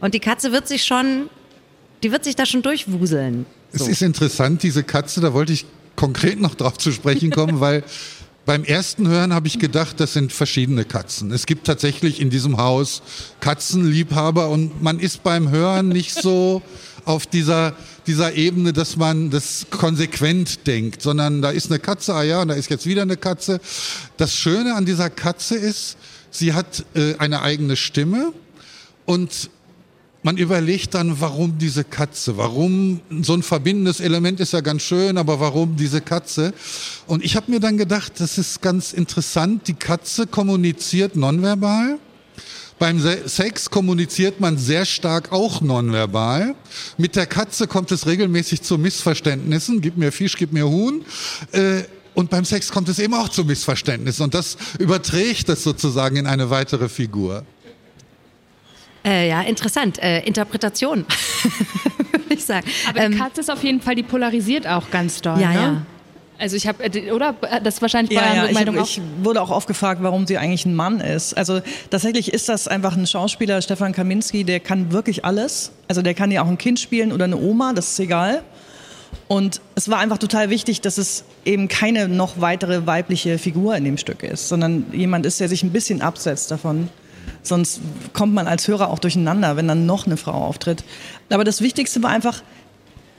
Und 0.00 0.14
die 0.14 0.20
Katze 0.20 0.52
wird 0.52 0.68
sich 0.68 0.84
schon, 0.84 1.28
die 2.02 2.12
wird 2.12 2.24
sich 2.24 2.36
da 2.36 2.46
schon 2.46 2.62
durchwuseln. 2.62 3.46
So. 3.72 3.84
Es 3.84 3.90
ist 3.90 4.02
interessant, 4.02 4.62
diese 4.62 4.84
Katze, 4.84 5.20
da 5.20 5.32
wollte 5.32 5.52
ich 5.52 5.66
konkret 5.96 6.40
noch 6.40 6.54
drauf 6.54 6.78
zu 6.78 6.92
sprechen 6.92 7.30
kommen, 7.30 7.60
weil 7.60 7.84
beim 8.46 8.64
ersten 8.64 9.08
Hören 9.08 9.32
habe 9.32 9.46
ich 9.46 9.58
gedacht, 9.58 10.00
das 10.00 10.12
sind 10.12 10.32
verschiedene 10.32 10.84
Katzen. 10.84 11.32
Es 11.32 11.46
gibt 11.46 11.66
tatsächlich 11.66 12.20
in 12.20 12.28
diesem 12.28 12.58
Haus 12.58 13.02
Katzenliebhaber 13.40 14.50
und 14.50 14.82
man 14.82 14.98
ist 14.98 15.22
beim 15.22 15.50
Hören 15.50 15.88
nicht 15.88 16.12
so 16.12 16.60
auf 17.06 17.26
dieser, 17.26 17.74
dieser 18.06 18.34
Ebene, 18.34 18.72
dass 18.72 18.96
man 18.96 19.30
das 19.30 19.66
konsequent 19.70 20.66
denkt, 20.66 21.02
sondern 21.02 21.42
da 21.42 21.50
ist 21.50 21.70
eine 21.70 21.78
Katze, 21.78 22.14
ah 22.14 22.22
ja, 22.22 22.42
und 22.42 22.48
da 22.48 22.54
ist 22.54 22.70
jetzt 22.70 22.86
wieder 22.86 23.02
eine 23.02 23.16
Katze. 23.16 23.60
Das 24.16 24.34
Schöne 24.34 24.74
an 24.74 24.84
dieser 24.84 25.10
Katze 25.10 25.54
ist, 25.54 25.96
sie 26.34 26.52
hat 26.52 26.84
äh, 26.94 27.14
eine 27.18 27.42
eigene 27.42 27.76
Stimme 27.76 28.32
und 29.06 29.50
man 30.22 30.38
überlegt 30.38 30.94
dann, 30.94 31.20
warum 31.20 31.58
diese 31.58 31.84
Katze? 31.84 32.38
Warum 32.38 33.00
so 33.20 33.34
ein 33.34 33.42
verbindendes 33.42 34.00
Element 34.00 34.40
ist 34.40 34.54
ja 34.54 34.62
ganz 34.62 34.82
schön, 34.82 35.18
aber 35.18 35.38
warum 35.38 35.76
diese 35.76 36.00
Katze? 36.00 36.54
Und 37.06 37.22
ich 37.22 37.36
habe 37.36 37.50
mir 37.50 37.60
dann 37.60 37.76
gedacht, 37.76 38.20
das 38.20 38.38
ist 38.38 38.62
ganz 38.62 38.94
interessant. 38.94 39.68
Die 39.68 39.74
Katze 39.74 40.26
kommuniziert 40.26 41.14
nonverbal. 41.14 41.98
Beim 42.78 42.98
Sex 43.26 43.68
kommuniziert 43.68 44.40
man 44.40 44.56
sehr 44.56 44.86
stark 44.86 45.30
auch 45.30 45.60
nonverbal. 45.60 46.54
Mit 46.96 47.16
der 47.16 47.26
Katze 47.26 47.66
kommt 47.66 47.92
es 47.92 48.06
regelmäßig 48.06 48.62
zu 48.62 48.78
Missverständnissen. 48.78 49.82
Gib 49.82 49.98
mir 49.98 50.10
Fisch, 50.10 50.36
gib 50.36 50.54
mir 50.54 50.66
Huhn. 50.66 51.04
Äh, 51.52 51.82
und 52.14 52.30
beim 52.30 52.44
Sex 52.44 52.70
kommt 52.70 52.88
es 52.88 52.98
eben 52.98 53.14
auch 53.14 53.28
zu 53.28 53.44
Missverständnissen. 53.44 54.24
Und 54.24 54.34
das 54.34 54.56
überträgt 54.78 55.48
es 55.48 55.64
sozusagen 55.64 56.16
in 56.16 56.26
eine 56.26 56.50
weitere 56.50 56.88
Figur. 56.88 57.44
Äh, 59.04 59.28
ja, 59.28 59.42
interessant. 59.42 59.98
Äh, 60.02 60.20
Interpretation, 60.20 61.04
würde 62.12 62.34
ich 62.34 62.44
sagen. 62.44 62.66
Aber 62.88 63.00
die 63.00 63.06
ähm, 63.06 63.18
Katze 63.18 63.40
ist 63.42 63.50
auf 63.50 63.62
jeden 63.62 63.80
Fall, 63.80 63.94
die 63.96 64.02
polarisiert 64.02 64.66
auch 64.66 64.90
ganz 64.90 65.20
doll. 65.20 65.38
Ja, 65.40 65.48
ne? 65.48 65.54
ja. 65.54 65.82
Also 66.38 66.56
ich 66.56 66.66
habe, 66.66 66.82
äh, 66.82 67.12
oder? 67.12 67.34
Das 67.62 67.74
ist 67.74 67.82
wahrscheinlich 67.82 68.16
ja, 68.16 68.46
ja, 68.46 68.52
Meinung 68.52 68.76
ich, 68.76 68.98
ich 68.98 69.02
wurde 69.22 69.40
auch 69.42 69.50
oft 69.50 69.68
gefragt, 69.68 70.02
warum 70.02 70.26
sie 70.26 70.38
eigentlich 70.38 70.64
ein 70.64 70.74
Mann 70.74 71.00
ist. 71.00 71.36
Also 71.36 71.60
tatsächlich 71.90 72.32
ist 72.32 72.48
das 72.48 72.66
einfach 72.66 72.96
ein 72.96 73.06
Schauspieler, 73.06 73.60
Stefan 73.62 73.92
Kaminski, 73.92 74.44
der 74.44 74.60
kann 74.60 74.90
wirklich 74.90 75.24
alles. 75.24 75.72
Also 75.86 76.02
der 76.02 76.14
kann 76.14 76.30
ja 76.30 76.42
auch 76.42 76.48
ein 76.48 76.58
Kind 76.58 76.80
spielen 76.80 77.12
oder 77.12 77.24
eine 77.24 77.36
Oma, 77.36 77.72
das 77.72 77.90
ist 77.90 78.00
egal. 78.00 78.42
Und 79.26 79.60
es 79.74 79.88
war 79.88 79.98
einfach 79.98 80.18
total 80.18 80.50
wichtig, 80.50 80.80
dass 80.80 80.98
es 80.98 81.24
eben 81.44 81.68
keine 81.68 82.08
noch 82.08 82.40
weitere 82.40 82.86
weibliche 82.86 83.38
Figur 83.38 83.74
in 83.76 83.84
dem 83.84 83.96
Stück 83.96 84.22
ist, 84.22 84.48
sondern 84.48 84.86
jemand 84.92 85.24
ist, 85.24 85.40
der 85.40 85.48
sich 85.48 85.62
ein 85.62 85.72
bisschen 85.72 86.02
absetzt 86.02 86.50
davon. 86.50 86.88
Sonst 87.42 87.80
kommt 88.12 88.34
man 88.34 88.46
als 88.46 88.68
Hörer 88.68 88.90
auch 88.90 88.98
durcheinander, 88.98 89.56
wenn 89.56 89.68
dann 89.68 89.86
noch 89.86 90.06
eine 90.06 90.16
Frau 90.16 90.32
auftritt. 90.32 90.84
Aber 91.30 91.44
das 91.44 91.62
Wichtigste 91.62 92.02
war 92.02 92.10
einfach, 92.10 92.42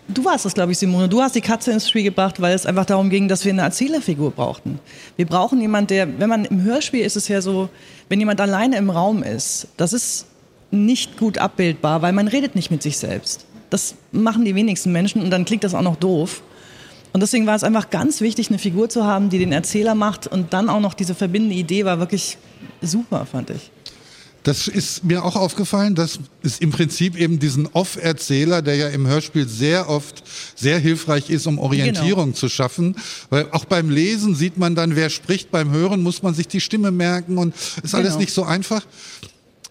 Du 0.07 0.23
warst 0.23 0.45
es, 0.45 0.53
glaube 0.53 0.71
ich, 0.71 0.77
Simone. 0.77 1.09
Du 1.09 1.19
hast 1.21 1.33
die 1.33 1.41
Katze 1.41 1.71
ins 1.71 1.89
Spiel 1.89 2.03
gebracht, 2.03 2.39
weil 2.39 2.53
es 2.53 2.67
einfach 2.67 2.85
darum 2.85 3.09
ging, 3.09 3.27
dass 3.27 3.43
wir 3.43 3.51
eine 3.51 3.63
Erzählerfigur 3.63 4.29
brauchten. 4.29 4.79
Wir 5.15 5.25
brauchen 5.25 5.59
jemanden, 5.59 5.87
der, 5.87 6.19
wenn 6.19 6.29
man 6.29 6.45
im 6.45 6.61
Hörspiel 6.61 7.03
ist 7.03 7.15
es 7.15 7.27
ja 7.27 7.41
so, 7.41 7.69
wenn 8.07 8.19
jemand 8.19 8.39
alleine 8.39 8.77
im 8.77 8.91
Raum 8.91 9.23
ist, 9.23 9.67
das 9.77 9.93
ist 9.93 10.27
nicht 10.69 11.17
gut 11.17 11.39
abbildbar, 11.39 12.03
weil 12.03 12.13
man 12.13 12.27
redet 12.27 12.53
nicht 12.53 12.69
mit 12.69 12.83
sich 12.83 12.97
selbst. 12.97 13.47
Das 13.75 13.95
machen 14.13 14.45
die 14.45 14.55
wenigsten 14.55 14.93
Menschen 14.93 15.21
und 15.21 15.31
dann 15.31 15.43
klingt 15.43 15.65
das 15.65 15.73
auch 15.73 15.81
noch 15.81 15.97
doof. 15.97 16.43
Und 17.11 17.19
deswegen 17.19 17.45
war 17.45 17.57
es 17.57 17.63
einfach 17.65 17.89
ganz 17.89 18.21
wichtig, 18.21 18.47
eine 18.47 18.57
Figur 18.57 18.87
zu 18.87 19.03
haben, 19.03 19.29
die 19.29 19.37
den 19.37 19.51
Erzähler 19.51 19.95
macht 19.95 20.27
und 20.27 20.53
dann 20.53 20.69
auch 20.69 20.79
noch 20.79 20.93
diese 20.93 21.13
verbindende 21.13 21.57
Idee 21.57 21.83
war 21.83 21.99
wirklich 21.99 22.37
super, 22.81 23.25
fand 23.25 23.49
ich. 23.49 23.71
Das 24.43 24.69
ist 24.69 25.03
mir 25.03 25.25
auch 25.25 25.35
aufgefallen, 25.35 25.93
dass 25.93 26.19
es 26.41 26.59
im 26.59 26.71
Prinzip 26.71 27.17
eben 27.17 27.37
diesen 27.37 27.67
Off-Erzähler, 27.67 28.61
der 28.61 28.77
ja 28.77 28.87
im 28.87 29.07
Hörspiel 29.07 29.45
sehr 29.45 29.89
oft 29.89 30.23
sehr 30.55 30.79
hilfreich 30.79 31.29
ist, 31.29 31.45
um 31.45 31.59
Orientierung 31.59 32.27
genau. 32.27 32.37
zu 32.37 32.47
schaffen. 32.47 32.95
Weil 33.29 33.49
auch 33.51 33.65
beim 33.65 33.89
Lesen 33.89 34.35
sieht 34.35 34.57
man 34.57 34.73
dann, 34.73 34.95
wer 34.95 35.09
spricht. 35.09 35.51
Beim 35.51 35.71
Hören 35.71 36.01
muss 36.01 36.23
man 36.23 36.33
sich 36.33 36.47
die 36.47 36.61
Stimme 36.61 36.91
merken 36.91 37.37
und 37.37 37.53
ist 37.83 37.91
genau. 37.91 37.97
alles 37.97 38.17
nicht 38.17 38.31
so 38.31 38.43
einfach. 38.43 38.85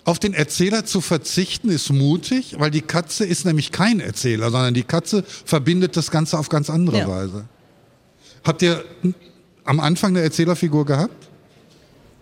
Auf 0.05 0.19
den 0.19 0.35
Erzähler 0.35 0.85
zu 0.85 1.01
verzichten 1.01 1.71
ist 1.71 1.91
mutig, 1.91 2.57
weil 2.59 2.71
die 2.71 2.83
Katze 2.83 3.25
ist 3.25 3.47
nämlich 3.47 3.73
kein 3.73 4.01
Erzähler, 4.01 4.51
sondern 4.51 4.75
die 4.75 4.83
Katze 4.83 5.25
verbindet 5.45 5.97
das 5.97 6.11
Ganze 6.11 6.39
auf 6.39 6.51
ganz 6.51 6.69
andere 6.69 6.99
ja. 6.99 7.09
Weise. 7.09 7.47
Habt 8.45 8.61
ihr 8.61 8.85
am 9.65 9.81
Anfang 9.81 10.11
eine 10.11 10.21
Erzählerfigur 10.21 10.85
gehabt? 10.85 11.31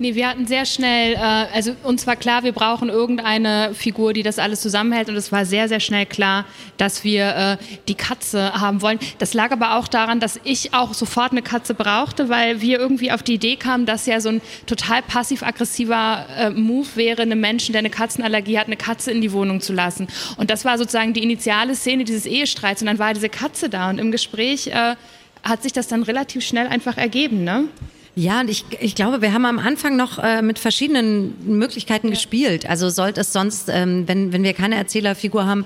Nee, 0.02 0.16
wir 0.16 0.28
hatten 0.28 0.48
sehr 0.48 0.66
schnell, 0.66 1.12
äh, 1.12 1.18
also 1.18 1.76
uns 1.84 2.08
war 2.08 2.16
klar, 2.16 2.42
wir 2.42 2.50
brauchen 2.50 2.88
irgendeine 2.88 3.72
Figur, 3.72 4.12
die 4.12 4.24
das 4.24 4.40
alles 4.40 4.60
zusammenhält 4.60 5.08
und 5.08 5.14
es 5.14 5.30
war 5.30 5.44
sehr, 5.44 5.68
sehr 5.68 5.78
schnell 5.78 6.06
klar, 6.06 6.44
dass 6.76 7.04
wir 7.04 7.36
äh, 7.36 7.56
die 7.86 7.94
Katze 7.94 8.52
haben 8.52 8.82
wollen. 8.82 8.98
Das 9.20 9.32
lag 9.32 9.52
aber 9.52 9.76
auch 9.76 9.86
daran, 9.86 10.18
dass 10.18 10.40
ich 10.42 10.74
auch 10.74 10.92
sofort 10.92 11.30
eine 11.30 11.40
Katze 11.40 11.74
brauchte, 11.74 12.28
weil 12.28 12.60
wir 12.60 12.80
irgendwie 12.80 13.12
auf 13.12 13.22
die 13.22 13.34
Idee 13.34 13.54
kamen, 13.54 13.86
dass 13.86 14.06
ja 14.06 14.18
so 14.18 14.30
ein 14.30 14.40
total 14.66 15.02
passiv-aggressiver 15.02 16.26
äh, 16.36 16.50
Move 16.50 16.88
wäre, 16.96 17.22
einem 17.22 17.38
Menschen, 17.38 17.70
der 17.70 17.78
eine 17.78 17.90
Katzenallergie 17.90 18.58
hat, 18.58 18.66
eine 18.66 18.76
Katze 18.76 19.12
in 19.12 19.20
die 19.20 19.30
Wohnung 19.30 19.60
zu 19.60 19.72
lassen. 19.72 20.08
Und 20.36 20.50
das 20.50 20.64
war 20.64 20.78
sozusagen 20.78 21.12
die 21.12 21.22
initiale 21.22 21.76
Szene 21.76 22.02
dieses 22.02 22.26
Ehestreits 22.26 22.82
und 22.82 22.86
dann 22.88 22.98
war 22.98 23.14
diese 23.14 23.28
Katze 23.28 23.68
da 23.68 23.88
und 23.88 24.00
im 24.00 24.10
Gespräch 24.10 24.66
äh, 24.66 24.96
hat 25.44 25.62
sich 25.62 25.72
das 25.72 25.86
dann 25.86 26.02
relativ 26.02 26.44
schnell 26.44 26.66
einfach 26.66 26.96
ergeben, 26.96 27.44
ne? 27.44 27.68
Ja, 28.14 28.40
und 28.40 28.50
ich, 28.50 28.64
ich 28.80 28.94
glaube, 28.94 29.22
wir 29.22 29.32
haben 29.32 29.46
am 29.46 29.58
Anfang 29.58 29.96
noch 29.96 30.18
äh, 30.18 30.42
mit 30.42 30.58
verschiedenen 30.58 31.34
Möglichkeiten 31.46 32.08
ja. 32.08 32.14
gespielt. 32.14 32.68
Also 32.68 32.90
sollte 32.90 33.22
es 33.22 33.32
sonst, 33.32 33.70
ähm, 33.72 34.06
wenn, 34.06 34.32
wenn 34.32 34.42
wir 34.42 34.52
keine 34.52 34.76
Erzählerfigur 34.76 35.46
haben, 35.46 35.64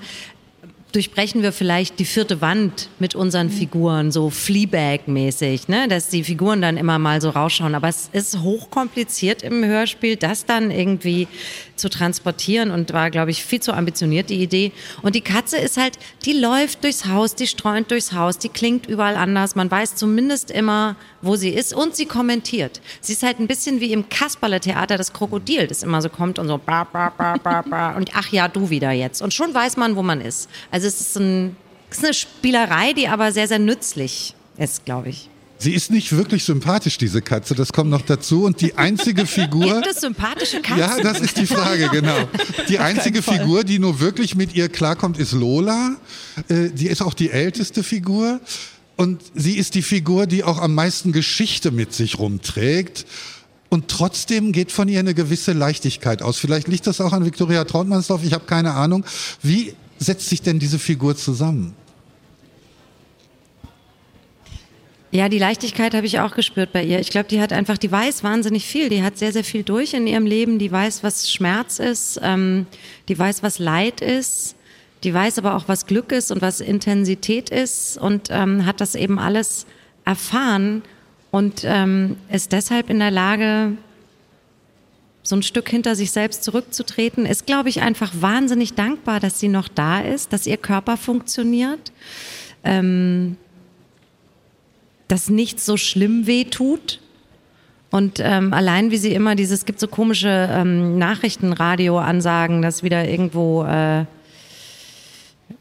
durchbrechen 0.92 1.42
wir 1.42 1.52
vielleicht 1.52 1.98
die 1.98 2.04
vierte 2.04 2.40
Wand 2.40 2.88
mit 2.98 3.14
unseren 3.14 3.48
mhm. 3.48 3.52
Figuren, 3.52 4.12
so 4.12 4.30
Fleabag-mäßig, 4.30 5.68
ne? 5.68 5.88
dass 5.88 6.08
die 6.08 6.24
Figuren 6.24 6.62
dann 6.62 6.76
immer 6.76 6.98
mal 6.98 7.20
so 7.20 7.30
rausschauen. 7.30 7.74
Aber 7.74 7.88
es 7.88 8.08
ist 8.12 8.40
hochkompliziert 8.40 9.42
im 9.42 9.64
Hörspiel, 9.64 10.16
das 10.16 10.46
dann 10.46 10.70
irgendwie 10.70 11.28
zu 11.76 11.88
transportieren 11.88 12.70
und 12.70 12.92
war, 12.92 13.10
glaube 13.10 13.30
ich, 13.30 13.44
viel 13.44 13.60
zu 13.60 13.72
ambitioniert, 13.72 14.30
die 14.30 14.42
Idee. 14.42 14.72
Und 15.02 15.14
die 15.14 15.20
Katze 15.20 15.58
ist 15.58 15.76
halt, 15.76 15.98
die 16.24 16.32
läuft 16.32 16.84
durchs 16.84 17.06
Haus, 17.06 17.34
die 17.34 17.46
streunt 17.46 17.90
durchs 17.90 18.12
Haus, 18.12 18.38
die 18.38 18.48
klingt 18.48 18.86
überall 18.86 19.16
anders. 19.16 19.54
Man 19.54 19.70
weiß 19.70 19.94
zumindest 19.94 20.50
immer, 20.50 20.96
wo 21.22 21.36
sie 21.36 21.50
ist 21.50 21.74
und 21.74 21.94
sie 21.94 22.06
kommentiert. 22.06 22.80
Sie 23.00 23.12
ist 23.12 23.22
halt 23.22 23.38
ein 23.38 23.46
bisschen 23.46 23.80
wie 23.80 23.92
im 23.92 24.08
Kasperle-Theater 24.08 24.96
das 24.96 25.12
Krokodil, 25.12 25.66
das 25.66 25.82
immer 25.82 26.02
so 26.02 26.08
kommt 26.08 26.38
und 26.38 26.48
so 26.48 26.58
ba, 26.58 26.84
ba, 26.84 27.12
ba, 27.16 27.36
ba, 27.36 27.62
ba, 27.62 27.96
und 27.96 28.10
ach 28.14 28.32
ja, 28.32 28.48
du 28.48 28.70
wieder 28.70 28.92
jetzt. 28.92 29.22
Und 29.22 29.34
schon 29.34 29.52
weiß 29.54 29.76
man, 29.76 29.96
wo 29.96 30.02
man 30.02 30.20
ist. 30.20 30.48
Also 30.70 30.86
es 30.86 31.00
ist, 31.00 31.16
ein, 31.16 31.56
es 31.90 31.98
ist 31.98 32.04
eine 32.04 32.14
Spielerei, 32.14 32.92
die 32.92 33.08
aber 33.08 33.32
sehr, 33.32 33.48
sehr 33.48 33.58
nützlich 33.58 34.34
ist, 34.58 34.84
glaube 34.84 35.10
ich. 35.10 35.28
Sie 35.58 35.72
ist 35.72 35.90
nicht 35.90 36.12
wirklich 36.12 36.44
sympathisch, 36.44 36.98
diese 36.98 37.22
Katze. 37.22 37.54
Das 37.54 37.72
kommt 37.72 37.90
noch 37.90 38.02
dazu. 38.02 38.44
Und 38.44 38.60
die 38.60 38.76
einzige 38.76 39.26
Figur. 39.26 39.80
Gibt 39.80 39.86
es 39.86 40.00
sympathische 40.00 40.60
Katzen? 40.60 40.78
Ja, 40.78 40.98
das 41.00 41.20
ist 41.20 41.38
die 41.38 41.46
Frage, 41.46 41.88
genau. 41.88 42.28
Die 42.68 42.78
einzige 42.78 43.22
Figur, 43.22 43.64
die 43.64 43.78
nur 43.78 44.00
wirklich 44.00 44.34
mit 44.34 44.54
ihr 44.54 44.68
klarkommt, 44.68 45.18
ist 45.18 45.32
Lola. 45.32 45.96
Äh, 46.48 46.70
die 46.70 46.88
ist 46.88 47.00
auch 47.00 47.14
die 47.14 47.30
älteste 47.30 47.82
Figur. 47.82 48.40
Und 48.96 49.22
sie 49.34 49.56
ist 49.56 49.74
die 49.74 49.82
Figur, 49.82 50.26
die 50.26 50.42
auch 50.42 50.58
am 50.58 50.74
meisten 50.74 51.12
Geschichte 51.12 51.70
mit 51.70 51.92
sich 51.92 52.18
rumträgt. 52.18 53.06
Und 53.68 53.88
trotzdem 53.88 54.52
geht 54.52 54.72
von 54.72 54.88
ihr 54.88 55.00
eine 55.00 55.14
gewisse 55.14 55.52
Leichtigkeit 55.52 56.22
aus. 56.22 56.38
Vielleicht 56.38 56.68
liegt 56.68 56.86
das 56.86 57.00
auch 57.00 57.12
an 57.12 57.24
Viktoria 57.24 57.64
Trautmannsdorf, 57.64 58.22
ich 58.24 58.32
habe 58.32 58.46
keine 58.46 58.72
Ahnung. 58.72 59.04
Wie 59.42 59.74
setzt 59.98 60.28
sich 60.28 60.42
denn 60.42 60.58
diese 60.58 60.78
Figur 60.78 61.16
zusammen? 61.16 61.74
Ja, 65.12 65.28
die 65.28 65.38
Leichtigkeit 65.38 65.94
habe 65.94 66.06
ich 66.06 66.18
auch 66.20 66.34
gespürt 66.34 66.72
bei 66.72 66.82
ihr. 66.82 66.98
Ich 66.98 67.10
glaube, 67.10 67.28
die 67.28 67.40
hat 67.40 67.52
einfach, 67.52 67.78
die 67.78 67.90
weiß 67.90 68.24
wahnsinnig 68.24 68.66
viel. 68.66 68.88
Die 68.88 69.02
hat 69.02 69.18
sehr, 69.18 69.32
sehr 69.32 69.44
viel 69.44 69.62
durch 69.62 69.94
in 69.94 70.06
ihrem 70.06 70.26
Leben. 70.26 70.58
Die 70.58 70.70
weiß, 70.70 71.02
was 71.02 71.30
Schmerz 71.30 71.78
ist. 71.78 72.20
Ähm, 72.22 72.66
die 73.08 73.18
weiß, 73.18 73.42
was 73.42 73.58
Leid 73.58 74.00
ist. 74.00 74.56
Die 75.04 75.14
weiß 75.14 75.38
aber 75.38 75.54
auch, 75.54 75.68
was 75.68 75.86
Glück 75.86 76.10
ist 76.10 76.32
und 76.32 76.42
was 76.42 76.60
Intensität 76.60 77.50
ist 77.50 77.96
und 77.98 78.28
ähm, 78.30 78.66
hat 78.66 78.80
das 78.80 78.94
eben 78.94 79.18
alles 79.18 79.66
erfahren 80.04 80.82
und 81.30 81.62
ähm, 81.64 82.16
ist 82.32 82.52
deshalb 82.52 82.90
in 82.90 82.98
der 82.98 83.10
Lage, 83.10 83.72
so 85.22 85.36
ein 85.36 85.42
Stück 85.42 85.68
hinter 85.68 85.94
sich 85.96 86.12
selbst 86.12 86.44
zurückzutreten, 86.44 87.26
ist, 87.26 87.46
glaube 87.46 87.68
ich, 87.68 87.82
einfach 87.82 88.12
wahnsinnig 88.20 88.74
dankbar, 88.74 89.20
dass 89.20 89.40
sie 89.40 89.48
noch 89.48 89.68
da 89.68 90.00
ist, 90.00 90.32
dass 90.32 90.46
ihr 90.46 90.56
Körper 90.56 90.96
funktioniert. 90.96 91.92
Ähm, 92.64 93.36
dass 95.08 95.28
nichts 95.28 95.64
so 95.66 95.76
schlimm 95.76 96.26
weh 96.26 96.44
tut. 96.44 97.00
Und 97.90 98.20
ähm, 98.20 98.52
allein 98.52 98.90
wie 98.90 98.96
sie 98.96 99.12
immer 99.12 99.36
dieses, 99.36 99.60
es 99.60 99.64
gibt 99.64 99.80
so 99.80 99.88
komische 99.88 100.48
ähm, 100.52 100.98
Nachrichtenradio-Ansagen, 100.98 102.60
dass 102.60 102.82
wieder 102.82 103.08
irgendwo 103.08 103.64
äh, 103.64 104.04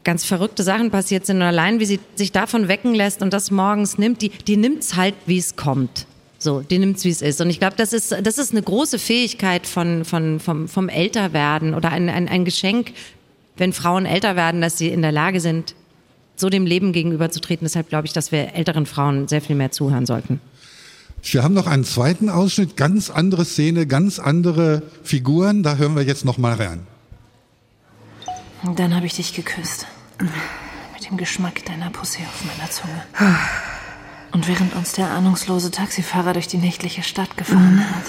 ganz 0.04 0.24
verrückte 0.24 0.62
Sachen 0.62 0.90
passiert 0.90 1.24
sind. 1.26 1.36
Und 1.36 1.42
allein 1.42 1.80
wie 1.80 1.86
sie 1.86 2.00
sich 2.14 2.32
davon 2.32 2.68
wecken 2.68 2.94
lässt 2.94 3.22
und 3.22 3.32
das 3.32 3.50
morgens 3.50 3.98
nimmt, 3.98 4.22
die, 4.22 4.30
die 4.30 4.56
nimmt 4.56 4.82
es 4.82 4.96
halt, 4.96 5.14
wie 5.26 5.38
es 5.38 5.56
kommt. 5.56 6.06
So, 6.38 6.60
die 6.60 6.78
nimmt 6.78 6.98
es, 6.98 7.04
wie 7.04 7.10
es 7.10 7.22
ist. 7.22 7.40
Und 7.40 7.48
ich 7.48 7.58
glaube, 7.58 7.76
das 7.76 7.92
ist, 7.92 8.12
das 8.22 8.38
ist 8.38 8.52
eine 8.52 8.62
große 8.62 8.98
Fähigkeit 8.98 9.66
von, 9.66 10.04
von, 10.04 10.40
vom, 10.40 10.68
vom 10.68 10.88
Älterwerden 10.88 11.74
oder 11.74 11.90
ein, 11.90 12.08
ein, 12.08 12.28
ein 12.28 12.44
Geschenk, 12.44 12.92
wenn 13.56 13.72
Frauen 13.72 14.04
älter 14.04 14.36
werden, 14.36 14.60
dass 14.60 14.76
sie 14.76 14.88
in 14.88 15.00
der 15.00 15.12
Lage 15.12 15.40
sind, 15.40 15.74
so 16.36 16.48
dem 16.50 16.66
Leben 16.66 16.92
gegenüberzutreten. 16.92 17.64
Deshalb 17.64 17.88
glaube 17.88 18.06
ich, 18.06 18.12
dass 18.12 18.32
wir 18.32 18.54
älteren 18.54 18.86
Frauen 18.86 19.28
sehr 19.28 19.40
viel 19.40 19.56
mehr 19.56 19.70
zuhören 19.70 20.06
sollten. 20.06 20.40
Wir 21.22 21.42
haben 21.42 21.54
noch 21.54 21.66
einen 21.66 21.84
zweiten 21.84 22.28
Ausschnitt, 22.28 22.76
ganz 22.76 23.10
andere 23.10 23.44
Szene, 23.44 23.86
ganz 23.86 24.18
andere 24.18 24.82
Figuren. 25.02 25.62
Da 25.62 25.76
hören 25.76 25.96
wir 25.96 26.02
jetzt 26.02 26.24
noch 26.24 26.38
mal 26.38 26.54
rein. 26.54 26.86
Und 28.62 28.78
dann 28.78 28.94
habe 28.94 29.06
ich 29.06 29.14
dich 29.14 29.34
geküsst. 29.34 29.86
Mit 30.18 31.10
dem 31.10 31.16
Geschmack 31.16 31.64
deiner 31.64 31.90
Pussy 31.90 32.20
auf 32.22 32.44
meiner 32.44 32.70
Zunge. 32.70 33.02
Und 34.32 34.48
während 34.48 34.74
uns 34.74 34.92
der 34.92 35.10
ahnungslose 35.10 35.70
Taxifahrer 35.70 36.32
durch 36.32 36.46
die 36.46 36.58
nächtliche 36.58 37.02
Stadt 37.02 37.36
gefahren 37.36 37.84
hat, 37.90 38.04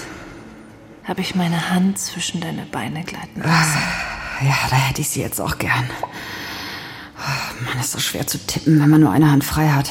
habe 1.04 1.20
ich 1.20 1.34
meine 1.34 1.70
Hand 1.70 1.98
zwischen 1.98 2.40
deine 2.40 2.66
Beine 2.66 3.02
gleiten 3.02 3.40
lassen. 3.40 3.78
Ja, 4.42 4.56
da 4.70 4.76
hätte 4.76 5.00
ich 5.00 5.08
sie 5.08 5.20
jetzt 5.20 5.40
auch 5.40 5.58
gern. 5.58 5.88
Oh, 7.18 7.64
Mann, 7.64 7.80
ist 7.80 7.92
so 7.92 7.98
schwer 7.98 8.26
zu 8.26 8.38
tippen, 8.38 8.80
wenn 8.80 8.88
man 8.88 9.00
nur 9.00 9.10
eine 9.10 9.30
Hand 9.30 9.44
frei 9.44 9.68
hat. 9.68 9.90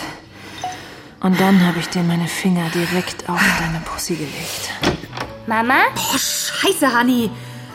Und 1.20 1.40
dann 1.40 1.66
habe 1.66 1.80
ich 1.80 1.88
dir 1.90 2.04
meine 2.04 2.28
Finger 2.28 2.70
direkt 2.70 3.28
auf 3.28 3.42
deine 3.60 3.82
Pussy 3.82 4.16
gelegt. 4.16 4.70
Mama? 5.48 5.76
Boah, 5.96 6.20
scheiße, 6.20 6.98
Honey. 6.98 7.30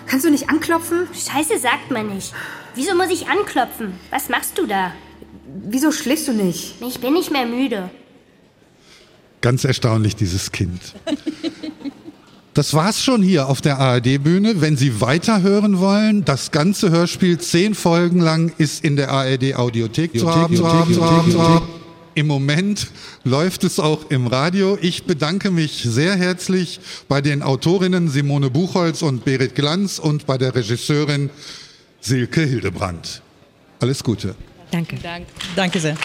Kannst 0.07 0.25
du 0.25 0.31
nicht 0.31 0.49
anklopfen? 0.49 1.09
Scheiße 1.13 1.59
sagt 1.59 1.91
man 1.91 2.15
nicht. 2.15 2.33
Wieso 2.75 2.95
muss 2.95 3.11
ich 3.11 3.29
anklopfen? 3.29 3.95
Was 4.11 4.29
machst 4.29 4.59
du 4.59 4.67
da? 4.67 4.93
Wieso 5.65 5.93
schläfst 5.93 6.29
du 6.29 6.33
nicht? 6.33 6.81
Ich 6.81 7.01
bin 7.01 7.13
nicht 7.13 7.31
mehr 7.31 7.47
müde. 7.47 7.91
Ganz 9.41 9.65
erstaunlich, 9.65 10.17
dieses 10.17 10.53
Kind. 10.53 10.81
Das 12.55 12.75
war's 12.75 13.03
schon 13.03 13.23
hier 13.23 13.49
auf 13.49 13.63
der 13.63 13.79
ARD-Bühne. 13.79 14.61
Wenn 14.61 14.77
Sie 14.77 15.01
weiterhören 15.01 15.79
wollen, 15.79 16.25
das 16.25 16.51
ganze 16.51 16.91
Hörspiel 16.91 17.39
zehn 17.39 17.75
Folgen 17.75 18.21
lang 18.21 18.53
ist 18.59 18.85
in 18.85 18.97
der 18.97 19.11
ARD-Audiothek 19.11 20.19
zu 20.19 20.31
haben. 20.31 21.63
Im 22.15 22.27
Moment 22.27 22.89
läuft 23.25 23.65
es 23.65 23.81
auch 23.81 24.11
im 24.11 24.27
Radio. 24.27 24.77
Ich 24.83 25.05
bedanke 25.05 25.51
mich 25.51 25.83
sehr 25.83 26.15
herzlich 26.15 26.79
bei 27.09 27.23
den 27.23 27.43
Autorinnen 27.43 28.11
Simone 28.11 28.51
Buchholz 28.51 29.01
und 29.01 29.25
Berit 29.25 29.55
Glanz 29.55 29.99
und 29.99 30.27
bei 30.27 30.37
der 30.37 30.55
Regisseurin 30.55 31.31
Silke 32.03 32.43
Hildebrand. 32.43 33.23
Alles 33.81 34.05
Gute. 34.05 34.35
Danke. 34.71 34.97
Danke, 35.03 35.27
Danke 35.57 35.81
sehr. 35.81 35.97